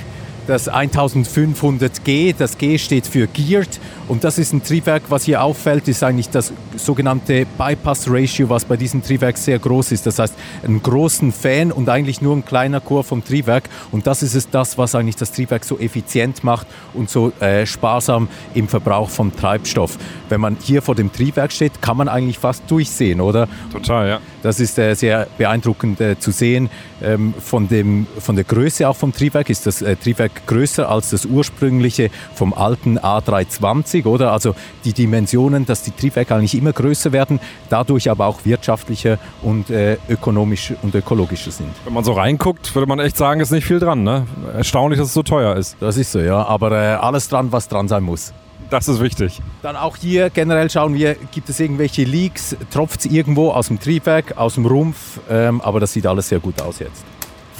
das 0.46 0.70
1500G. 0.70 2.34
Das 2.36 2.58
G 2.58 2.78
steht 2.78 3.06
für 3.06 3.26
Geared 3.26 3.80
und 4.08 4.24
das 4.24 4.38
ist 4.38 4.52
ein 4.52 4.62
Triebwerk, 4.62 5.04
was 5.08 5.24
hier 5.24 5.42
auffällt, 5.42 5.88
ist 5.88 6.02
eigentlich 6.02 6.28
das 6.28 6.52
sogenannte 6.76 7.46
Bypass 7.58 8.06
Ratio, 8.08 8.48
was 8.48 8.64
bei 8.64 8.76
diesem 8.76 9.02
Triebwerk 9.02 9.38
sehr 9.38 9.58
groß 9.58 9.92
ist. 9.92 10.06
Das 10.06 10.18
heißt, 10.18 10.34
einen 10.62 10.82
großen 10.82 11.32
Fan 11.32 11.72
und 11.72 11.88
eigentlich 11.88 12.20
nur 12.20 12.36
ein 12.36 12.44
kleiner 12.44 12.80
Chor 12.80 13.04
vom 13.04 13.24
Triebwerk 13.24 13.64
und 13.92 14.06
das 14.06 14.22
ist 14.22 14.34
es 14.34 14.50
das, 14.50 14.76
was 14.76 14.94
eigentlich 14.94 15.16
das 15.16 15.32
Triebwerk 15.32 15.64
so 15.64 15.78
effizient 15.78 16.44
macht 16.44 16.66
und 16.92 17.08
so 17.08 17.32
äh, 17.40 17.66
sparsam 17.66 18.28
im 18.54 18.68
Verbrauch 18.68 19.10
vom 19.10 19.34
Treibstoff. 19.34 19.98
Wenn 20.28 20.40
man 20.40 20.56
hier 20.60 20.82
vor 20.82 20.94
dem 20.94 21.12
Triebwerk 21.12 21.52
steht, 21.52 21.80
kann 21.80 21.96
man 21.96 22.08
eigentlich 22.08 22.38
fast 22.38 22.70
durchsehen, 22.70 23.20
oder? 23.20 23.48
Total, 23.72 24.08
ja. 24.08 24.20
Das 24.42 24.60
ist 24.60 24.78
äh, 24.78 24.94
sehr 24.94 25.26
beeindruckend 25.38 26.00
äh, 26.00 26.18
zu 26.18 26.30
sehen. 26.30 26.68
Ähm, 27.02 27.34
von, 27.38 27.68
dem, 27.68 28.06
von 28.18 28.36
der 28.36 28.44
Größe 28.44 28.88
auch 28.88 28.96
vom 28.96 29.12
Triebwerk 29.12 29.50
ist 29.50 29.66
das 29.66 29.82
äh, 29.82 29.96
Triebwerk 30.34 30.46
größer 30.46 30.88
als 30.88 31.10
das 31.10 31.24
ursprüngliche 31.24 32.10
vom 32.34 32.52
alten 32.52 32.98
A320, 32.98 34.06
oder? 34.06 34.32
Also 34.32 34.54
die 34.84 34.92
Dimensionen, 34.92 35.66
dass 35.66 35.82
die 35.82 35.90
Triebwerke 35.90 36.34
eigentlich 36.34 36.56
immer 36.56 36.72
größer 36.72 37.12
werden, 37.12 37.40
dadurch 37.68 38.10
aber 38.10 38.26
auch 38.26 38.44
wirtschaftlicher 38.44 39.18
und 39.42 39.70
äh, 39.70 39.96
ökonomisch 40.08 40.72
und 40.82 40.94
ökologischer 40.94 41.50
sind. 41.50 41.70
Wenn 41.84 41.94
man 41.94 42.04
so 42.04 42.12
reinguckt, 42.12 42.74
würde 42.74 42.86
man 42.86 42.98
echt 42.98 43.16
sagen, 43.16 43.40
ist 43.40 43.50
nicht 43.50 43.66
viel 43.66 43.78
dran. 43.80 44.02
Ne? 44.02 44.26
Erstaunlich, 44.56 44.98
dass 44.98 45.08
es 45.08 45.14
so 45.14 45.22
teuer 45.22 45.56
ist. 45.56 45.76
Das 45.80 45.96
ist 45.96 46.12
so, 46.12 46.20
ja. 46.20 46.44
Aber 46.46 46.72
äh, 46.72 46.94
alles 46.94 47.28
dran, 47.28 47.52
was 47.52 47.68
dran 47.68 47.88
sein 47.88 48.02
muss. 48.02 48.32
Das 48.70 48.88
ist 48.88 49.00
wichtig. 49.00 49.40
Dann 49.62 49.76
auch 49.76 49.96
hier 49.96 50.30
generell 50.30 50.70
schauen 50.70 50.94
wir, 50.94 51.16
gibt 51.32 51.48
es 51.48 51.60
irgendwelche 51.60 52.04
Leaks, 52.04 52.56
tropft 52.72 53.00
es 53.00 53.06
irgendwo 53.06 53.50
aus 53.50 53.68
dem 53.68 53.78
Triebwerk, 53.78 54.36
aus 54.38 54.54
dem 54.54 54.64
Rumpf, 54.64 55.20
ähm, 55.30 55.60
aber 55.60 55.80
das 55.80 55.92
sieht 55.92 56.06
alles 56.06 56.30
sehr 56.30 56.40
gut 56.40 56.60
aus 56.62 56.78
jetzt. 56.78 57.04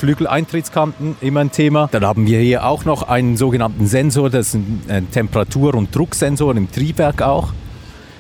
Flügeleintrittskanten, 0.04 1.16
immer 1.23 1.40
ein 1.40 1.50
Thema. 1.50 1.88
Dann 1.90 2.04
haben 2.04 2.26
wir 2.26 2.38
hier 2.38 2.66
auch 2.66 2.84
noch 2.84 3.04
einen 3.04 3.38
sogenannten 3.38 3.87
Sensor, 3.87 4.28
das 4.28 4.49
ist 4.49 4.61
ein 4.88 5.08
Temperatur- 5.11 5.75
und 5.75 5.96
Drucksensor 5.96 6.54
im 6.54 6.70
Triebwerk 6.70 7.23
auch. 7.23 7.54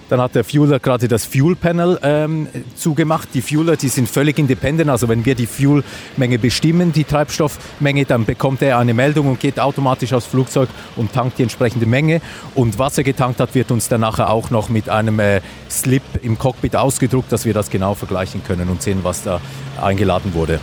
Dann 0.08 0.18
hat 0.18 0.34
der 0.34 0.44
Fueler 0.44 0.78
gerade 0.78 1.08
das 1.08 1.26
Fuel 1.26 1.56
Panel 1.56 1.98
ähm, 2.02 2.48
zugemacht. 2.74 3.28
Die 3.34 3.42
Fueler, 3.42 3.76
die 3.76 3.88
sind 3.88 4.08
völlig 4.08 4.38
independent. 4.38 4.88
Also 4.88 5.08
wenn 5.08 5.26
wir 5.26 5.34
die 5.34 5.46
Fuelmenge 5.46 6.38
bestimmen, 6.38 6.92
die 6.92 7.04
Treibstoffmenge, 7.04 8.06
dann 8.06 8.24
bekommt 8.24 8.62
er 8.62 8.78
eine 8.78 8.94
Meldung 8.94 9.28
und 9.28 9.40
geht 9.40 9.60
automatisch 9.60 10.14
aufs 10.14 10.26
Flugzeug 10.26 10.70
und 10.96 11.12
tankt 11.12 11.38
die 11.38 11.42
entsprechende 11.42 11.84
Menge. 11.84 12.22
Und 12.54 12.78
was 12.78 12.96
er 12.96 13.04
getankt 13.04 13.40
hat, 13.40 13.54
wird 13.54 13.70
uns 13.70 13.88
dann 13.88 14.04
auch 14.04 14.50
noch 14.50 14.70
mit 14.70 14.88
einem 14.88 15.20
äh, 15.20 15.42
Slip 15.68 16.02
im 16.22 16.38
Cockpit 16.38 16.76
ausgedruckt, 16.76 17.30
dass 17.30 17.44
wir 17.44 17.52
das 17.52 17.68
genau 17.68 17.94
vergleichen 17.94 18.42
können 18.42 18.70
und 18.70 18.80
sehen, 18.80 19.00
was 19.02 19.22
da 19.22 19.40
eingeladen 19.82 20.32
wurde. 20.32 20.60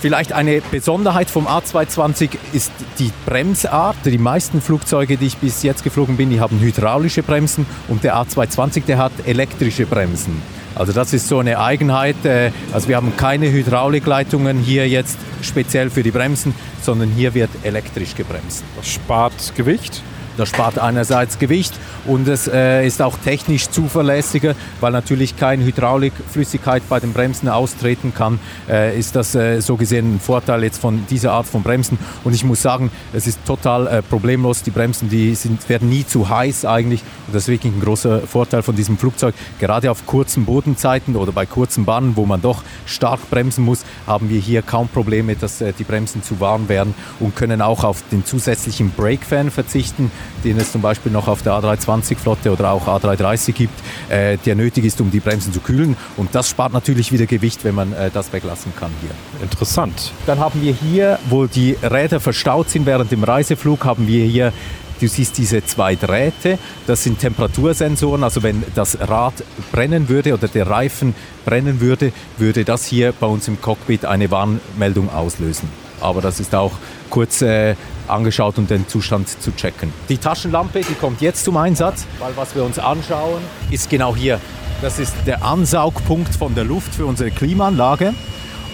Vielleicht 0.00 0.32
eine 0.32 0.60
Besonderheit 0.70 1.30
vom 1.30 1.46
A220 1.46 2.30
ist 2.52 2.70
die 2.98 3.10
Bremsart. 3.24 3.96
Die 4.04 4.18
meisten 4.18 4.60
Flugzeuge, 4.60 5.16
die 5.16 5.26
ich 5.26 5.38
bis 5.38 5.62
jetzt 5.62 5.84
geflogen 5.84 6.16
bin, 6.16 6.30
die 6.30 6.40
haben 6.40 6.60
hydraulische 6.60 7.22
Bremsen 7.22 7.66
und 7.88 8.04
der 8.04 8.16
A220, 8.16 8.84
der 8.84 8.98
hat 8.98 9.12
elektrische 9.24 9.86
Bremsen. 9.86 10.42
Also 10.74 10.92
das 10.92 11.14
ist 11.14 11.26
so 11.26 11.38
eine 11.38 11.58
Eigenheit. 11.58 12.22
Äh, 12.24 12.50
also 12.72 12.88
wir 12.88 12.96
haben 12.96 13.16
keine 13.16 13.50
Hydraulikleitungen 13.50 14.58
hier 14.58 14.86
jetzt 14.86 15.18
speziell 15.40 15.88
für 15.88 16.02
die 16.02 16.10
Bremsen, 16.10 16.54
sondern 16.82 17.10
hier 17.10 17.32
wird 17.32 17.50
elektrisch 17.62 18.14
gebremst. 18.14 18.62
Das 18.76 18.86
spart 18.86 19.54
Gewicht? 19.56 20.02
Das 20.36 20.50
spart 20.50 20.78
einerseits 20.78 21.38
Gewicht 21.38 21.72
und 22.06 22.28
es 22.28 22.46
äh, 22.46 22.86
ist 22.86 23.00
auch 23.00 23.16
technisch 23.18 23.70
zuverlässiger, 23.70 24.54
weil 24.80 24.92
natürlich 24.92 25.36
keine 25.36 25.64
Hydraulikflüssigkeit 25.64 26.82
bei 26.88 27.00
den 27.00 27.12
Bremsen 27.12 27.48
austreten 27.48 28.12
kann, 28.14 28.38
äh, 28.68 28.98
ist 28.98 29.16
das 29.16 29.34
äh, 29.34 29.60
so 29.60 29.76
gesehen 29.76 30.16
ein 30.16 30.20
Vorteil 30.20 30.62
jetzt 30.62 30.80
von 30.80 31.06
dieser 31.08 31.32
Art 31.32 31.46
von 31.46 31.62
Bremsen. 31.62 31.98
Und 32.22 32.34
ich 32.34 32.44
muss 32.44 32.60
sagen, 32.60 32.90
es 33.14 33.26
ist 33.26 33.44
total 33.46 33.86
äh, 33.86 34.02
problemlos. 34.02 34.62
Die 34.62 34.70
Bremsen, 34.70 35.08
die 35.08 35.34
sind, 35.34 35.66
werden 35.68 35.88
nie 35.88 36.06
zu 36.06 36.28
heiß 36.28 36.66
eigentlich. 36.66 37.02
Und 37.26 37.34
das 37.34 37.44
ist 37.44 37.48
wirklich 37.48 37.72
ein 37.72 37.80
großer 37.80 38.20
Vorteil 38.20 38.62
von 38.62 38.76
diesem 38.76 38.98
Flugzeug. 38.98 39.34
Gerade 39.58 39.90
auf 39.90 40.06
kurzen 40.06 40.44
Bodenzeiten 40.44 41.16
oder 41.16 41.32
bei 41.32 41.46
kurzen 41.46 41.84
Bahnen, 41.86 42.16
wo 42.16 42.26
man 42.26 42.42
doch 42.42 42.62
stark 42.84 43.30
bremsen 43.30 43.64
muss, 43.64 43.84
haben 44.06 44.28
wir 44.28 44.40
hier 44.40 44.62
kaum 44.62 44.88
Probleme, 44.88 45.34
dass 45.34 45.60
äh, 45.60 45.72
die 45.72 45.84
Bremsen 45.84 46.22
zu 46.22 46.40
warm 46.40 46.68
werden 46.68 46.94
und 47.20 47.36
können 47.36 47.62
auch 47.62 47.84
auf 47.84 48.02
den 48.12 48.24
zusätzlichen 48.24 48.90
Brake-Fan 48.90 49.50
verzichten 49.50 50.10
den 50.44 50.58
es 50.58 50.72
zum 50.72 50.82
Beispiel 50.82 51.12
noch 51.12 51.28
auf 51.28 51.42
der 51.42 51.52
A320-Flotte 51.54 52.52
oder 52.52 52.70
auch 52.70 52.86
A330 52.86 53.52
gibt, 53.52 53.78
äh, 54.08 54.38
der 54.38 54.54
nötig 54.54 54.84
ist, 54.84 55.00
um 55.00 55.10
die 55.10 55.20
Bremsen 55.20 55.52
zu 55.52 55.60
kühlen. 55.60 55.96
Und 56.16 56.34
das 56.34 56.48
spart 56.48 56.72
natürlich 56.72 57.12
wieder 57.12 57.26
Gewicht, 57.26 57.64
wenn 57.64 57.74
man 57.74 57.92
äh, 57.92 58.10
das 58.12 58.32
weglassen 58.32 58.72
kann 58.78 58.90
hier. 59.00 59.10
Interessant. 59.42 60.12
Dann 60.26 60.38
haben 60.38 60.60
wir 60.62 60.72
hier, 60.72 61.18
wo 61.28 61.46
die 61.46 61.76
Räder 61.82 62.20
verstaut 62.20 62.70
sind 62.70 62.86
während 62.86 63.10
dem 63.10 63.24
Reiseflug, 63.24 63.84
haben 63.84 64.06
wir 64.06 64.24
hier 64.24 64.52
Du 64.98 65.08
siehst 65.08 65.36
diese 65.36 65.62
zwei 65.62 65.94
Drähte, 65.94 66.58
das 66.86 67.04
sind 67.04 67.18
Temperatursensoren. 67.18 68.24
Also 68.24 68.42
wenn 68.42 68.64
das 68.74 68.98
Rad 68.98 69.34
brennen 69.70 70.08
würde 70.08 70.32
oder 70.32 70.48
der 70.48 70.68
Reifen 70.68 71.14
brennen 71.44 71.80
würde, 71.80 72.12
würde 72.38 72.64
das 72.64 72.86
hier 72.86 73.12
bei 73.12 73.26
uns 73.26 73.46
im 73.46 73.60
Cockpit 73.60 74.06
eine 74.06 74.30
Warnmeldung 74.30 75.12
auslösen. 75.12 75.68
Aber 76.00 76.20
das 76.20 76.40
ist 76.40 76.54
auch 76.54 76.72
kurz 77.10 77.42
äh, 77.42 77.74
angeschaut, 78.08 78.58
um 78.58 78.66
den 78.66 78.86
Zustand 78.88 79.28
zu 79.28 79.54
checken. 79.54 79.92
Die 80.08 80.18
Taschenlampe, 80.18 80.80
die 80.80 80.94
kommt 80.94 81.20
jetzt 81.20 81.44
zum 81.44 81.56
Einsatz, 81.56 82.06
weil 82.18 82.36
was 82.36 82.54
wir 82.54 82.64
uns 82.64 82.78
anschauen, 82.78 83.42
ist 83.70 83.90
genau 83.90 84.14
hier. 84.14 84.40
Das 84.82 84.98
ist 84.98 85.14
der 85.26 85.42
Ansaugpunkt 85.42 86.34
von 86.34 86.54
der 86.54 86.64
Luft 86.64 86.94
für 86.94 87.06
unsere 87.06 87.30
Klimaanlage. 87.30 88.12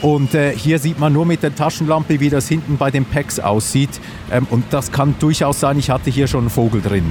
Und 0.02 0.34
äh, 0.34 0.52
hier 0.54 0.80
sieht 0.80 0.98
man 0.98 1.12
nur 1.12 1.24
mit 1.24 1.44
der 1.44 1.54
Taschenlampe, 1.54 2.18
wie 2.18 2.28
das 2.28 2.48
hinten 2.48 2.76
bei 2.76 2.90
den 2.90 3.04
Packs 3.04 3.38
aussieht. 3.38 4.00
Ähm, 4.32 4.46
und 4.50 4.64
das 4.70 4.90
kann 4.90 5.14
durchaus 5.20 5.60
sein, 5.60 5.78
ich 5.78 5.90
hatte 5.90 6.10
hier 6.10 6.26
schon 6.26 6.40
einen 6.40 6.50
Vogel 6.50 6.82
drin. 6.82 7.04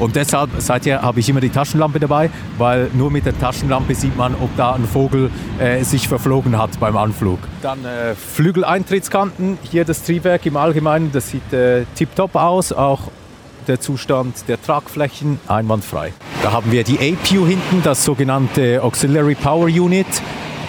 Und 0.00 0.16
deshalb, 0.16 0.50
seither 0.58 1.02
habe 1.02 1.20
ich 1.20 1.28
immer 1.28 1.40
die 1.40 1.50
Taschenlampe 1.50 2.00
dabei, 2.00 2.30
weil 2.58 2.90
nur 2.94 3.12
mit 3.12 3.24
der 3.24 3.38
Taschenlampe 3.38 3.94
sieht 3.94 4.16
man, 4.16 4.34
ob 4.34 4.56
da 4.56 4.72
ein 4.72 4.84
Vogel 4.84 5.30
äh, 5.60 5.84
sich 5.84 6.08
verflogen 6.08 6.58
hat 6.58 6.80
beim 6.80 6.96
Anflug. 6.96 7.38
Dann 7.62 7.84
äh, 7.84 8.16
Flügeleintrittskanten, 8.16 9.58
hier 9.62 9.84
das 9.84 10.02
Triebwerk 10.02 10.44
im 10.44 10.56
Allgemeinen, 10.56 11.12
das 11.12 11.30
sieht 11.30 11.52
äh, 11.52 11.84
tiptop 11.94 12.34
aus, 12.34 12.72
auch 12.72 13.02
der 13.68 13.80
Zustand 13.80 14.48
der 14.48 14.60
Tragflächen 14.60 15.38
einwandfrei. 15.46 16.12
Da 16.42 16.50
haben 16.50 16.72
wir 16.72 16.82
die 16.82 16.96
APU 16.96 17.46
hinten, 17.46 17.82
das 17.84 18.04
sogenannte 18.04 18.82
Auxiliary 18.82 19.36
Power 19.36 19.66
Unit. 19.66 20.06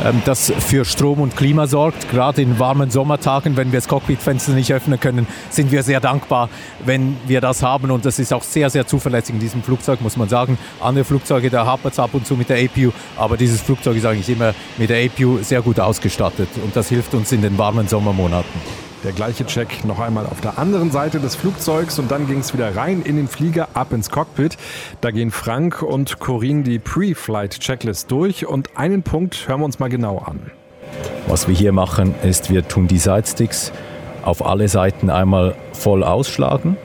Ähm, 0.04 0.22
das 0.26 0.52
für 0.60 0.86
Strom 0.86 1.20
und 1.20 1.36
Klima 1.36 1.68
sorgt. 1.68 2.10
Gerade 2.10 2.42
in 2.42 2.60
warmen 2.60 2.90
Sommertagen, 2.90 3.58
wenn 3.58 3.72
wir 3.72 3.80
das 3.80 3.88
Cockpitfenster 3.88 4.54
nicht 4.54 4.74
öffnen 4.74 5.00
können, 5.00 5.28
sind 5.50 5.72
wir 5.72 5.84
sehr 5.84 6.00
dankbar, 6.00 6.50
wenn 6.86 7.18
wir 7.28 7.42
das 7.42 7.64
haben. 7.64 7.92
Und 7.92 8.06
das 8.06 8.20
ist 8.20 8.34
auch 8.34 8.44
sehr, 8.44 8.70
sehr 8.70 8.88
zuverlässig 8.88 9.36
in 9.36 9.40
diesem 9.40 9.64
Flugzeug, 9.64 10.02
muss 10.02 10.18
man 10.18 10.30
sagen. 10.30 10.58
Andere 10.82 11.06
Flugzeuge, 11.06 11.50
da 11.50 11.66
hapert 11.66 11.94
es 11.94 12.00
ab 12.00 12.12
und 12.14 12.26
zu 12.26 12.36
mit 12.36 12.50
der 12.50 12.64
APU, 12.64 12.92
aber 13.18 13.38
dieses 13.38 13.62
Flugzeug 13.62 13.98
ist 13.98 14.06
eigentlich 14.06 14.30
immer 14.30 14.54
mit 14.78 14.90
der 14.90 15.06
APU 15.06 15.40
sehr 15.42 15.62
gut 15.62 15.80
ausgestattet. 15.80 16.50
Und 16.64 16.76
das 16.76 16.90
hilft 16.90 17.14
uns 17.14 17.32
in 17.32 17.42
den 17.42 17.58
warmen 17.58 17.88
Sommermonaten. 17.88 18.93
Der 19.04 19.12
gleiche 19.12 19.46
Check 19.46 19.84
noch 19.84 20.00
einmal 20.00 20.26
auf 20.26 20.40
der 20.40 20.58
anderen 20.58 20.90
Seite 20.90 21.20
des 21.20 21.36
Flugzeugs 21.36 22.00
und 22.00 22.10
dann 22.10 22.26
ging 22.26 22.40
es 22.40 22.54
wieder 22.54 22.74
rein 22.74 23.02
in 23.02 23.18
den 23.18 23.28
Flieger, 23.28 23.68
ab 23.74 23.92
ins 23.92 24.10
Cockpit. 24.10 24.56
Da 25.02 25.12
gehen 25.12 25.30
Frank 25.30 25.82
und 25.82 26.20
Corinne 26.20 26.64
die 26.64 26.80
Pre-Flight-Checklist 26.80 28.10
durch 28.10 28.46
und 28.46 28.78
einen 28.78 29.04
Punkt 29.04 29.50
hören 29.50 29.60
wir 29.60 29.66
uns 29.66 29.80
mal 29.80 29.90
genau 29.90 30.20
an. 30.20 30.52
Was 31.28 31.50
wir 31.50 31.56
hier 31.56 31.74
machen, 31.74 32.16
ist, 32.24 32.50
wir 32.50 32.66
tun 32.66 32.88
die 32.88 32.98
Sidesticks 32.98 33.74
auf 34.24 34.46
alle 34.46 34.70
Seiten 34.70 35.10
einmal 35.10 35.56
voll 35.74 36.04
ausschlagen. 36.04 36.78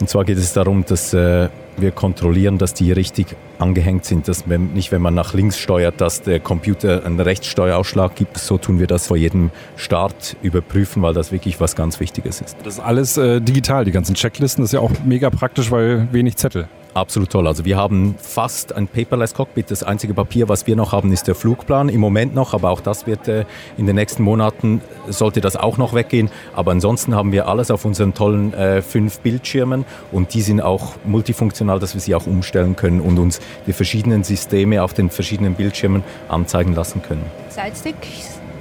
Und 0.00 0.08
zwar 0.08 0.24
geht 0.24 0.38
es 0.38 0.54
darum, 0.54 0.86
dass 0.86 1.12
äh, 1.12 1.50
wir 1.76 1.90
kontrollieren, 1.90 2.58
dass 2.58 2.74
die 2.74 2.92
richtig 2.92 3.36
angehängt 3.58 4.04
sind, 4.04 4.28
dass 4.28 4.48
wenn, 4.48 4.72
nicht, 4.72 4.92
wenn 4.92 5.02
man 5.02 5.14
nach 5.14 5.34
links 5.34 5.58
steuert, 5.58 6.00
dass 6.00 6.22
der 6.22 6.40
Computer 6.40 7.04
einen 7.04 7.20
Rechtssteuerausschlag 7.20 8.14
gibt. 8.14 8.38
So 8.38 8.58
tun 8.58 8.78
wir 8.78 8.86
das 8.86 9.06
vor 9.06 9.16
jedem 9.16 9.50
Start 9.76 10.36
überprüfen, 10.42 11.02
weil 11.02 11.14
das 11.14 11.32
wirklich 11.32 11.60
was 11.60 11.76
ganz 11.76 12.00
Wichtiges 12.00 12.40
ist. 12.40 12.56
Das 12.64 12.74
ist 12.74 12.80
alles 12.80 13.16
äh, 13.16 13.40
digital, 13.40 13.84
die 13.84 13.92
ganzen 13.92 14.14
Checklisten. 14.14 14.62
Das 14.62 14.70
ist 14.70 14.74
ja 14.74 14.80
auch 14.80 14.90
mega 15.04 15.30
praktisch, 15.30 15.70
weil 15.70 16.08
wenig 16.12 16.36
Zettel. 16.36 16.68
Absolut 16.94 17.30
toll. 17.30 17.46
Also 17.46 17.64
wir 17.64 17.78
haben 17.78 18.16
fast 18.20 18.74
ein 18.74 18.86
paperless 18.86 19.32
Cockpit. 19.32 19.70
Das 19.70 19.82
einzige 19.82 20.12
Papier, 20.12 20.48
was 20.50 20.66
wir 20.66 20.76
noch 20.76 20.92
haben, 20.92 21.10
ist 21.10 21.26
der 21.26 21.34
Flugplan. 21.34 21.88
Im 21.88 22.00
Moment 22.00 22.34
noch, 22.34 22.52
aber 22.52 22.70
auch 22.70 22.80
das 22.80 23.06
wird 23.06 23.28
äh, 23.28 23.44
in 23.78 23.86
den 23.86 23.96
nächsten 23.96 24.22
Monaten, 24.22 24.82
sollte 25.08 25.40
das 25.40 25.56
auch 25.56 25.78
noch 25.78 25.94
weggehen. 25.94 26.30
Aber 26.54 26.70
ansonsten 26.70 27.14
haben 27.14 27.32
wir 27.32 27.48
alles 27.48 27.70
auf 27.70 27.86
unseren 27.86 28.12
tollen 28.12 28.52
äh, 28.52 28.82
fünf 28.82 29.20
Bildschirmen 29.20 29.86
und 30.10 30.34
die 30.34 30.42
sind 30.42 30.60
auch 30.60 30.94
multifunktional, 31.04 31.80
dass 31.80 31.94
wir 31.94 32.00
sie 32.00 32.14
auch 32.14 32.26
umstellen 32.26 32.76
können 32.76 33.00
und 33.00 33.18
uns 33.18 33.40
die 33.66 33.72
verschiedenen 33.72 34.22
Systeme 34.22 34.82
auf 34.82 34.92
den 34.92 35.08
verschiedenen 35.08 35.54
Bildschirmen 35.54 36.04
anzeigen 36.28 36.74
lassen 36.74 37.00
können. 37.00 37.24
Sidestick. 37.48 37.96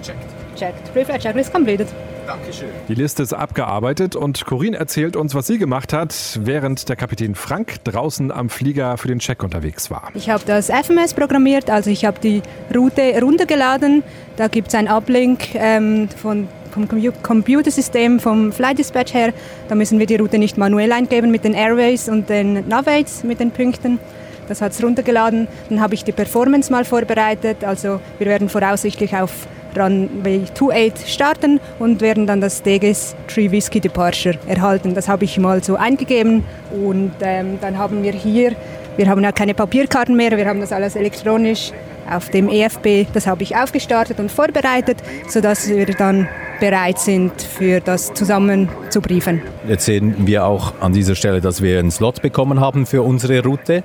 Checked. 0.01 0.17
Checked. 0.55 0.93
Pre-flight 0.93 1.21
checklist 1.21 1.51
completed. 1.51 1.87
Dankeschön. 2.25 2.69
Die 2.87 2.95
Liste 2.95 3.23
ist 3.23 3.33
abgearbeitet 3.33 4.15
und 4.15 4.45
Corinne 4.45 4.77
erzählt 4.77 5.15
uns, 5.15 5.35
was 5.35 5.47
sie 5.47 5.57
gemacht 5.57 5.93
hat, 5.93 6.39
während 6.41 6.87
der 6.89 6.95
Kapitän 6.95 7.35
Frank 7.35 7.83
draußen 7.83 8.31
am 8.31 8.49
Flieger 8.49 8.97
für 8.97 9.07
den 9.07 9.19
Check 9.19 9.43
unterwegs 9.43 9.89
war. 9.91 10.09
Ich 10.13 10.29
habe 10.29 10.43
das 10.45 10.69
FMS 10.69 11.13
programmiert, 11.13 11.69
also 11.69 11.89
ich 11.89 12.05
habe 12.05 12.19
die 12.19 12.41
Route 12.73 13.19
runtergeladen. 13.21 14.03
Da 14.37 14.47
gibt 14.47 14.69
es 14.69 14.75
einen 14.75 14.87
Uplink 14.87 15.55
ähm, 15.55 16.09
von 16.09 16.47
vom 16.71 16.87
Computersystem 17.21 18.19
vom 18.19 18.51
Flight 18.53 18.79
Dispatch 18.79 19.13
her. 19.13 19.33
Da 19.67 19.75
müssen 19.75 19.99
wir 19.99 20.05
die 20.05 20.15
Route 20.15 20.37
nicht 20.37 20.57
manuell 20.57 20.93
eingeben 20.93 21.29
mit 21.29 21.43
den 21.43 21.53
Airways 21.53 22.07
und 22.07 22.29
den 22.29 22.67
Navates 22.67 23.23
mit 23.23 23.39
den 23.41 23.51
Punkten. 23.51 23.99
Das 24.47 24.61
hat 24.61 24.71
es 24.71 24.83
runtergeladen. 24.83 25.47
Dann 25.69 25.81
habe 25.81 25.93
ich 25.93 26.03
die 26.03 26.11
Performance 26.11 26.71
mal 26.71 26.85
vorbereitet. 26.85 27.63
Also 27.63 27.99
wir 28.17 28.27
werden 28.27 28.49
voraussichtlich 28.49 29.15
auf 29.15 29.31
Runway 29.77 30.41
28 30.53 31.13
starten 31.13 31.59
und 31.79 32.01
werden 32.01 32.27
dann 32.27 32.41
das 32.41 32.63
Degis 32.63 33.15
Tree 33.27 33.51
Whiskey 33.51 33.79
Departure 33.79 34.37
erhalten. 34.47 34.93
Das 34.93 35.07
habe 35.07 35.25
ich 35.25 35.37
mal 35.37 35.63
so 35.63 35.75
eingegeben 35.75 36.43
und 36.83 37.13
ähm, 37.21 37.57
dann 37.61 37.77
haben 37.77 38.03
wir 38.03 38.13
hier, 38.13 38.55
wir 38.97 39.07
haben 39.07 39.23
ja 39.23 39.31
keine 39.31 39.53
Papierkarten 39.53 40.15
mehr, 40.15 40.35
wir 40.37 40.47
haben 40.47 40.59
das 40.59 40.71
alles 40.71 40.95
elektronisch 40.95 41.71
auf 42.09 42.29
dem 42.29 42.49
EFB. 42.49 43.07
Das 43.13 43.27
habe 43.27 43.43
ich 43.43 43.55
aufgestartet 43.55 44.19
und 44.19 44.31
vorbereitet, 44.31 44.97
sodass 45.27 45.69
wir 45.69 45.85
dann 45.85 46.27
bereit 46.59 46.99
sind, 46.99 47.41
für 47.41 47.79
das 47.79 48.13
zusammen 48.13 48.69
zu 48.89 49.01
briefen. 49.01 49.41
Jetzt 49.67 49.85
sehen 49.85 50.15
wir 50.19 50.45
auch 50.45 50.73
an 50.79 50.93
dieser 50.93 51.15
Stelle, 51.15 51.41
dass 51.41 51.61
wir 51.61 51.79
einen 51.79 51.91
Slot 51.91 52.21
bekommen 52.21 52.59
haben 52.59 52.85
für 52.85 53.01
unsere 53.01 53.43
Route. 53.43 53.83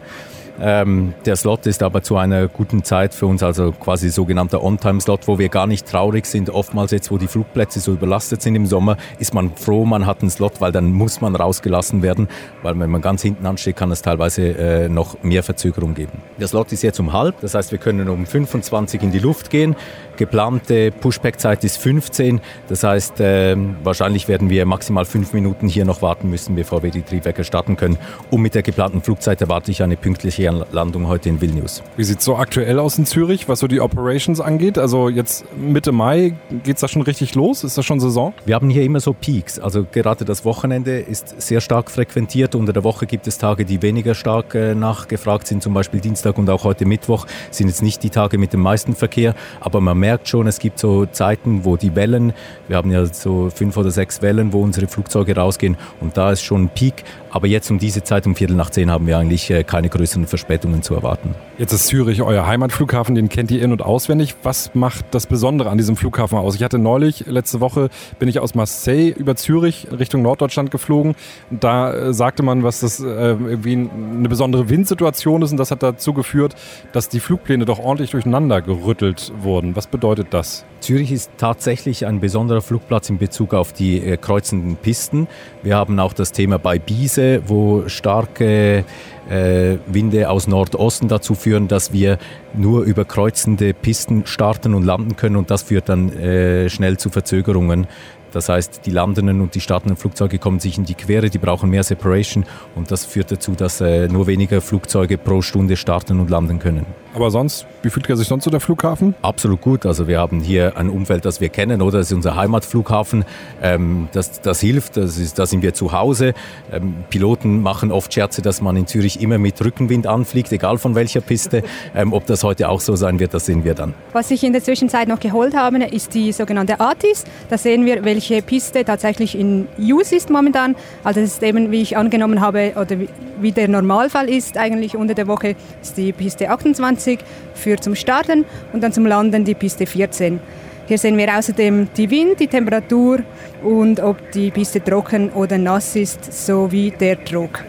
Ähm, 0.61 1.15
der 1.25 1.37
Slot 1.37 1.67
ist 1.67 1.83
aber 1.83 2.03
zu 2.03 2.17
einer 2.17 2.49
guten 2.49 2.83
Zeit 2.83 3.15
für 3.15 3.27
uns, 3.27 3.43
also 3.43 3.73
quasi 3.73 4.09
sogenannter 4.09 4.63
On-Time-Slot, 4.63 5.29
wo 5.29 5.39
wir 5.39 5.49
gar 5.49 5.67
nicht 5.67 5.87
traurig 5.87 6.27
sind. 6.27 6.51
Oftmals 6.51 6.91
jetzt, 6.93 7.11
wo 7.11 7.19
die 7.19 7.27
Flugplätze 7.27 7.81
so 7.81 7.93
überlastet 7.93 8.43
sind 8.43 8.55
im 8.55 8.67
Sommer, 8.67 8.97
ist 9.19 9.35
man 9.35 9.55
froh, 9.55 9.85
man 9.85 10.07
hat 10.07 10.23
einen 10.23 10.31
Slot, 10.31 10.61
weil 10.61 10.73
dann 10.73 10.93
muss 10.93 11.21
man 11.21 11.37
rausgelassen 11.37 12.03
werden, 12.03 12.29
weil 12.63 12.79
wenn 12.79 12.91
man 12.91 13.03
ganz 13.03 13.23
hinten 13.23 13.47
ansteht, 13.47 13.77
kann 13.77 13.91
es 13.91 14.03
teilweise 14.03 14.49
äh, 14.49 14.89
noch 14.89 15.23
mehr 15.23 15.43
Verzögerung 15.43 15.95
geben. 15.95 16.23
Der 16.39 16.49
Slot 16.49 16.73
ist 16.73 16.83
jetzt 16.83 17.01
um 17.01 17.13
halb, 17.13 17.41
das 17.41 17.55
heißt, 17.55 17.73
wir 17.73 17.79
können 17.79 18.09
um 18.09 18.27
25 18.27 19.03
in 19.03 19.13
die 19.13 19.19
Luft 19.19 19.51
gehen. 19.51 19.77
Geplante 20.17 20.91
Pushback-Zeit 20.91 21.65
ist 21.65 21.77
15, 21.79 22.41
das 22.69 22.83
heißt, 22.83 23.21
äh, 23.21 23.57
wahrscheinlich 23.85 24.29
werden 24.29 24.51
wir 24.51 24.67
maximal 24.67 25.05
fünf 25.05 25.33
Minuten 25.33 25.69
hier 25.69 25.85
noch 25.85 26.03
warten 26.03 26.31
müssen, 26.31 26.57
bevor 26.57 26.83
wir 26.83 26.91
die 26.91 27.03
Triebwerke 27.03 27.45
starten 27.45 27.77
können. 27.77 27.99
Und 28.31 28.43
mit 28.43 28.55
der 28.55 28.63
geplanten 28.63 29.03
Flugzeit 29.03 29.41
erwarte 29.41 29.71
ich 29.71 29.83
eine 29.83 29.97
pünktliche 29.97 30.51
Landung 30.73 31.07
heute 31.09 31.29
in 31.29 31.41
Vilnius. 31.41 31.83
Wie 31.97 32.05
sieht 32.05 32.21
es 32.21 32.25
so 32.25 32.37
aktuell 32.37 32.79
aus 32.79 32.99
in 32.99 33.07
Zürich, 33.07 33.49
was 33.49 33.61
so 33.61 33.67
die 33.67 33.81
Operations 33.81 34.41
angeht? 34.41 34.79
Also 34.79 35.09
jetzt 35.09 35.45
Mitte 35.57 35.93
Mai 35.93 36.35
geht 36.65 36.77
es 36.77 36.81
da 36.81 36.89
schon 36.89 37.03
richtig 37.03 37.35
los? 37.35 37.65
Ist 37.65 37.77
das 37.77 37.85
schon 37.85 38.01
Saison? 38.01 38.33
Wir 38.45 38.55
haben 38.55 38.71
hier 38.71 38.83
immer 38.83 39.01
so 39.01 39.13
Peaks. 39.13 39.59
Also 39.59 39.87
gerade 39.91 40.25
das 40.25 40.45
Wochenende 40.45 40.99
ist 40.99 41.41
sehr 41.41 41.61
stark 41.61 41.91
frequentiert. 41.91 42.55
Unter 42.55 42.73
der 42.73 42.85
Woche 42.85 43.07
gibt 43.07 43.27
es 43.27 43.39
Tage, 43.39 43.65
die 43.65 43.83
weniger 43.83 44.15
stark 44.15 44.55
äh, 44.55 44.75
nachgefragt 44.75 45.47
sind. 45.47 45.63
Zum 45.63 45.75
Beispiel 45.75 46.01
Dienstag 46.01 46.39
und 46.39 46.49
auch 46.51 46.65
heute 46.65 46.87
Mittwoch 46.87 47.27
sind 47.51 47.69
jetzt 47.69 47.83
nicht 47.83 48.03
die 48.03 48.11
Tage 48.11 48.39
mit 48.39 48.53
dem 48.53 48.61
meisten 48.61 48.95
Verkehr. 48.95 49.35
Aber 49.61 49.81
man 49.81 49.99
merkt 49.99 50.06
schon, 50.25 50.47
es 50.47 50.59
gibt 50.59 50.79
so 50.79 51.07
Zeiten, 51.07 51.65
wo 51.65 51.77
die 51.77 51.95
Wellen, 51.95 52.33
wir 52.69 52.77
haben 52.77 52.91
ja 52.91 53.05
so 53.07 53.51
fünf 53.51 53.77
oder 53.77 53.91
sechs 53.91 54.23
Wellen, 54.23 54.53
wo 54.53 54.63
unsere 54.63 54.87
Flugzeuge 54.87 55.37
rausgehen. 55.37 55.77
Und 56.01 56.17
da 56.17 56.33
ist 56.33 56.43
schon 56.43 56.65
ein 56.65 56.69
Peak. 56.69 57.05
Aber 57.37 57.49
jetzt 57.49 57.71
um 57.71 57.79
diese 57.79 58.03
Zeit, 58.03 58.27
um 58.27 58.35
Viertel 58.35 58.57
nach 58.57 58.71
zehn, 58.71 58.91
haben 58.91 59.07
wir 59.07 59.19
eigentlich 59.19 59.51
äh, 59.51 59.63
keine 59.63 59.91
größeren 59.91 60.27
Verspätungen 60.27 60.83
zu 60.83 60.95
erwarten. 60.95 61.35
Jetzt 61.59 61.75
ist 61.75 61.89
Zürich 61.89 62.23
euer 62.23 62.47
Heimatflughafen, 62.47 63.15
den 63.15 63.29
kennt 63.29 63.51
ihr 63.51 63.61
in- 63.61 63.73
und 63.73 63.83
auswendig. 63.83 64.35
Was 64.43 64.75
macht 64.75 65.05
das 65.11 65.27
Besondere 65.27 65.69
an 65.69 65.77
diesem 65.77 65.97
Flughafen 65.97 66.39
aus? 66.39 66.55
Ich 66.55 66.63
hatte 66.63 66.79
neulich, 66.79 67.27
letzte 67.27 67.61
Woche, 67.61 67.91
bin 68.19 68.31
ich 68.31 68.41
aus 68.41 68.55
Marseille 68.55 69.11
über 69.11 69.37
Zürich 69.37 69.87
Richtung 69.93 70.23
Norddeutschland 70.23 70.71
geflogen. 70.71 71.15
Da 71.51 71.93
äh, 71.93 72.15
sagte 72.15 72.43
man, 72.43 72.63
was 72.63 72.81
das 72.81 73.01
äh, 73.01 73.05
irgendwie 73.05 73.75
eine 73.75 74.31
besondere 74.31 74.71
Windsituation 74.71 75.43
ist 75.43 75.51
und 75.51 75.59
das 75.59 75.71
hat 75.71 75.83
dazu 75.83 76.15
geführt, 76.15 76.55
dass 76.93 77.11
die 77.11 77.21
Flugpläne 77.21 77.67
doch 77.67 77.79
ordentlich 77.79 78.13
durcheinander 78.13 78.63
gerüttelt 78.63 79.31
wurden. 79.43 79.77
Was 79.77 79.89
bedeutet 79.89 80.29
das? 80.31 80.65
Zürich 80.87 81.11
ist 81.11 81.33
tatsächlich 81.37 82.07
ein 82.07 82.21
besonderer 82.21 82.63
Flugplatz 82.63 83.11
in 83.11 83.19
Bezug 83.19 83.55
auf 83.55 83.73
die 83.73 83.99
äh, 83.99 84.17
kreuzenden 84.17 84.77
Pisten. 84.77 85.27
Wir 85.65 85.75
haben 85.75 85.99
auch 85.99 86.13
das 86.13 86.31
Thema 86.31 86.61
bei 86.61 86.79
Biese, 86.79 87.43
wo 87.45 87.89
starke 87.89 88.85
äh, 89.29 89.79
Winde 89.89 90.31
aus 90.31 90.47
Nordosten 90.47 91.09
dazu 91.09 91.35
führen, 91.35 91.67
dass 91.67 91.93
wir 91.93 92.19
nur 92.55 92.85
über 92.85 93.05
kreuzende 93.05 93.75
Pisten 93.75 94.27
starten 94.27 94.75
und 94.75 94.85
landen 94.85 95.17
können 95.17 95.35
und 95.35 95.51
das 95.51 95.65
führt 95.65 95.89
dann 95.89 96.13
äh, 96.13 96.71
schnell 96.71 96.99
zu 96.99 97.11
Verzögerungen. 97.11 97.89
Das 98.31 98.49
heißt, 98.49 98.87
die 98.87 98.93
landenden 98.93 99.41
und 99.41 99.57
die 99.57 99.61
startenden 99.61 99.97
Flugzeuge 99.97 100.39
kommen 100.39 100.61
sich 100.61 100.79
in 100.79 100.85
die 100.85 100.95
Quere, 100.95 101.31
die 101.31 101.39
brauchen 101.39 101.69
mehr 101.69 101.83
Separation 101.83 102.45
und 102.77 102.93
das 102.93 103.05
führt 103.05 103.33
dazu, 103.33 103.57
dass 103.57 103.81
äh, 103.81 104.07
nur 104.07 104.29
weniger 104.29 104.61
Flugzeuge 104.61 105.19
pro 105.19 105.43
Stunde 105.43 105.77
starten 105.77 106.21
und 106.21 106.31
landen 106.31 106.61
können. 106.61 106.87
Aber 107.17 107.31
sonst, 107.31 107.65
wie 107.81 107.89
fühlt 107.89 108.11
er 108.11 108.17
sich 108.19 108.29
sonst 108.29 108.45
so 108.45 108.51
der 108.51 108.61
Flughafen? 108.61 109.15
Absolut 109.23 109.63
gut. 109.63 109.87
Also 109.87 110.07
wir 110.07 110.19
haben 110.19 110.41
hier 110.41 110.77
ein 110.77 110.91
Umfeld, 110.91 111.25
das 111.25 111.41
wir 111.41 111.49
kennen, 111.49 111.81
oder? 111.81 111.97
Das 111.97 112.09
ist 112.09 112.13
unser 112.13 112.37
Heimatflughafen. 112.37 113.25
Ähm, 113.63 114.09
das, 114.13 114.43
das 114.43 114.61
hilft, 114.61 114.99
das 114.99 115.17
ist, 115.17 115.39
da 115.39 115.47
sind 115.47 115.63
wir 115.63 115.73
zu 115.73 115.93
Hause. 115.93 116.35
Ähm, 116.71 116.93
Piloten 117.09 117.63
machen 117.63 117.91
oft 117.91 118.13
Scherze, 118.13 118.43
dass 118.43 118.61
man 118.61 118.77
in 118.77 118.87
Zürich 118.87 119.23
immer 119.23 119.39
mit 119.39 119.65
Rückenwind 119.65 120.07
anfliegt, 120.07 120.53
egal 120.53 120.77
von 120.77 120.95
welcher 120.95 121.23
Piste. 121.23 121.63
Ähm, 121.95 122.13
ob 122.13 122.27
das 122.27 122.43
heute 122.43 122.69
auch 122.69 122.81
so 122.81 122.97
sein 122.97 123.21
wird, 123.21 123.33
das 123.33 123.47
sehen 123.47 123.65
wir 123.65 123.75
dann. 123.75 123.95
Was 124.13 124.31
ich 124.31 124.43
in 124.43 124.53
der 124.53 124.63
Zwischenzeit 124.63 125.09
noch 125.09 125.21
geholt 125.21 125.57
habe, 125.57 125.83
ist 125.85 126.15
die 126.15 126.33
sogenannte 126.33 126.81
ATIS. 126.81 127.25
Da 127.49 127.57
sehen 127.57 127.87
wir, 127.87 128.05
welche 128.05 128.43
Piste 128.43 128.85
tatsächlich 128.85 129.39
in 129.39 129.69
Use 129.79 130.17
ist 130.17 130.29
momentan. 130.29 130.75
Also 131.05 131.21
das 131.21 131.35
ist 131.35 131.43
eben, 131.43 131.71
wie 131.71 131.81
ich 131.81 131.97
angenommen 131.97 132.41
habe, 132.41 132.73
oder 132.77 132.97
wie 133.41 133.53
der 133.53 133.69
Normalfall 133.69 134.29
ist 134.29 134.59
eigentlich 134.59 134.97
unter 134.97 135.15
der 135.15 135.27
Woche, 135.27 135.55
ist 135.81 135.97
die 135.97 136.13
Piste 136.13 136.51
28 136.51 137.06
20 137.07 137.21
für 137.55 137.77
zum 137.79 137.95
Starten 137.95 138.45
und 138.73 138.83
dann 138.83 138.93
zum 138.93 139.07
Landen 139.07 139.45
die 139.45 139.55
Piste 139.55 139.87
14. 139.87 140.41
Hier 140.89 140.99
sehen 140.99 141.17
wir 141.17 141.37
außerdem 141.37 141.89
die 141.97 142.11
Wind, 142.11 142.39
die 142.41 142.47
Temperatur 142.47 143.21
und 143.63 144.01
ob 144.01 144.31
die 144.33 144.51
Piste 144.51 144.83
trocken 144.83 145.31
oder 145.31 145.59
nass 145.59 145.97
ist, 145.97 146.33
sowie 146.33 146.93
der 146.93 147.17
Druck. 147.17 147.65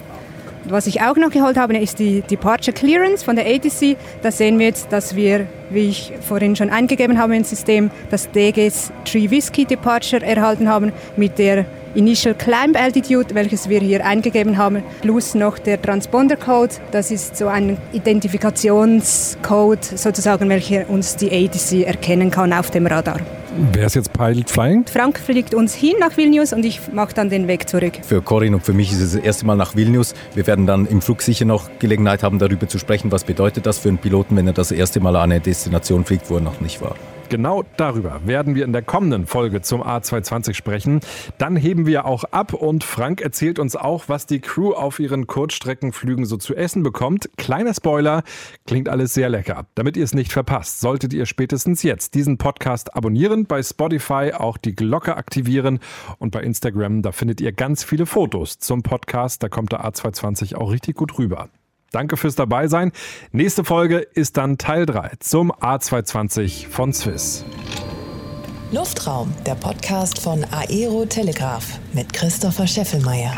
Was 0.65 0.85
ich 0.85 1.01
auch 1.01 1.15
noch 1.15 1.29
geholt 1.29 1.57
habe, 1.57 1.77
ist 1.77 1.97
die 1.97 2.21
Departure 2.21 2.75
Clearance 2.75 3.23
von 3.23 3.37
der 3.37 3.45
ATC. 3.45 3.95
Da 4.21 4.31
sehen 4.31 4.59
wir 4.59 4.65
jetzt, 4.65 4.91
dass 4.91 5.15
wir, 5.15 5.47
wie 5.69 5.87
ich 5.87 6.11
vorhin 6.19 6.57
schon 6.57 6.69
eingegeben 6.69 7.17
habe 7.17 7.37
ins 7.37 7.49
System, 7.49 7.89
das 8.11 8.29
DGS 8.31 8.91
Tree 9.05 9.29
Whiskey 9.29 9.63
Departure 9.63 10.25
erhalten 10.25 10.67
haben 10.67 10.91
mit 11.15 11.39
der 11.39 11.65
Initial 11.97 12.35
Climb 12.35 12.79
Altitude, 12.79 13.33
welches 13.33 13.69
wir 13.69 13.79
hier 13.79 14.05
eingegeben 14.05 14.57
haben, 14.57 14.83
plus 15.01 15.33
noch 15.33 15.57
der 15.57 15.81
Transponder 15.81 16.35
Code. 16.35 16.75
Das 16.91 17.09
ist 17.09 17.35
so 17.35 17.47
ein 17.47 17.75
Identifikationscode 17.91 19.83
sozusagen, 19.83 20.47
welcher 20.47 20.87
uns 20.91 21.15
die 21.15 21.31
ATC 21.31 21.87
erkennen 21.87 22.29
kann 22.29 22.53
auf 22.53 22.69
dem 22.69 22.85
Radar. 22.85 23.19
Wer 23.73 23.87
ist 23.87 23.95
jetzt 23.95 24.13
Pilot 24.13 24.47
Flying? 24.47 24.85
Frank 24.85 25.17
fliegt 25.17 25.55
uns 25.55 25.73
hin 25.73 25.95
nach 25.99 26.15
Vilnius 26.15 26.53
und 26.53 26.63
ich 26.65 26.81
mache 26.93 27.15
dann 27.15 27.31
den 27.31 27.47
Weg 27.47 27.67
zurück. 27.67 27.93
Für 28.03 28.21
Corinne 28.21 28.57
und 28.57 28.61
für 28.63 28.73
mich 28.73 28.91
ist 28.91 29.01
es 29.01 29.13
das 29.13 29.23
erste 29.23 29.47
Mal 29.47 29.55
nach 29.55 29.75
Vilnius. 29.75 30.13
Wir 30.35 30.45
werden 30.45 30.67
dann 30.67 30.85
im 30.85 31.01
Flug 31.01 31.23
sicher 31.23 31.45
noch 31.45 31.67
Gelegenheit 31.79 32.21
haben, 32.21 32.37
darüber 32.37 32.67
zu 32.67 32.77
sprechen, 32.77 33.11
was 33.11 33.23
bedeutet 33.23 33.65
das 33.65 33.79
für 33.79 33.89
einen 33.89 33.97
Piloten, 33.97 34.35
wenn 34.35 34.45
er 34.45 34.53
das 34.53 34.71
erste 34.71 34.99
Mal 34.99 35.15
an 35.15 35.31
eine 35.31 35.39
Destination 35.39 36.05
fliegt, 36.05 36.29
wo 36.29 36.35
er 36.35 36.41
noch 36.41 36.61
nicht 36.61 36.79
war. 36.79 36.95
Genau 37.29 37.65
darüber 37.75 38.21
werden 38.25 38.55
wir 38.55 38.63
in 38.63 38.71
der 38.71 38.81
kommenden 38.81 39.27
Folge 39.27 39.61
zum 39.61 39.83
A220 39.83 40.53
sprechen. 40.53 41.01
Dann 41.37 41.57
heben 41.57 41.85
wir 41.85 42.05
auch 42.05 42.23
ab 42.23 42.53
und 42.53 42.85
Frank 42.85 43.19
erzählt 43.19 43.59
uns 43.59 43.75
auch, 43.75 44.05
was 44.07 44.27
die 44.27 44.39
Crew 44.39 44.71
auf 44.71 44.99
ihren 44.99 45.27
Kurzstreckenflügen 45.27 46.25
so 46.25 46.37
zu 46.37 46.55
essen 46.55 46.83
bekommt. 46.83 47.29
Kleiner 47.35 47.73
Spoiler, 47.73 48.23
klingt 48.65 48.87
alles 48.87 49.13
sehr 49.13 49.27
lecker. 49.27 49.65
Damit 49.75 49.97
ihr 49.97 50.05
es 50.05 50.13
nicht 50.13 50.31
verpasst, 50.31 50.79
solltet 50.79 51.11
ihr 51.11 51.25
spätestens 51.25 51.83
jetzt 51.83 52.15
diesen 52.15 52.37
Podcast 52.37 52.95
abonnieren, 52.95 53.45
bei 53.45 53.61
Spotify 53.61 54.31
auch 54.33 54.57
die 54.57 54.73
Glocke 54.73 55.17
aktivieren 55.17 55.79
und 56.19 56.31
bei 56.31 56.41
Instagram, 56.41 57.01
da 57.01 57.11
findet 57.11 57.41
ihr 57.41 57.51
ganz 57.51 57.83
viele 57.83 58.05
Fotos 58.05 58.57
zum 58.59 58.83
Podcast. 58.83 59.43
Da 59.43 59.49
kommt 59.49 59.73
der 59.73 59.83
A220 59.83 60.55
auch 60.55 60.71
richtig 60.71 60.95
gut 60.95 61.19
rüber. 61.19 61.49
Danke 61.91 62.17
fürs 62.17 62.35
Dabeisein. 62.35 62.91
Nächste 63.31 63.63
Folge 63.63 63.97
ist 63.99 64.37
dann 64.37 64.57
Teil 64.57 64.85
3 64.85 65.13
zum 65.19 65.51
A220 65.51 66.67
von 66.67 66.93
Swiss. 66.93 67.45
Luftraum, 68.71 69.33
der 69.45 69.55
Podcast 69.55 70.19
von 70.21 70.45
Aero 70.51 71.05
Telegraph 71.05 71.79
mit 71.93 72.11
Christopher 72.11 72.67
Scheffelmeier. 72.67 73.33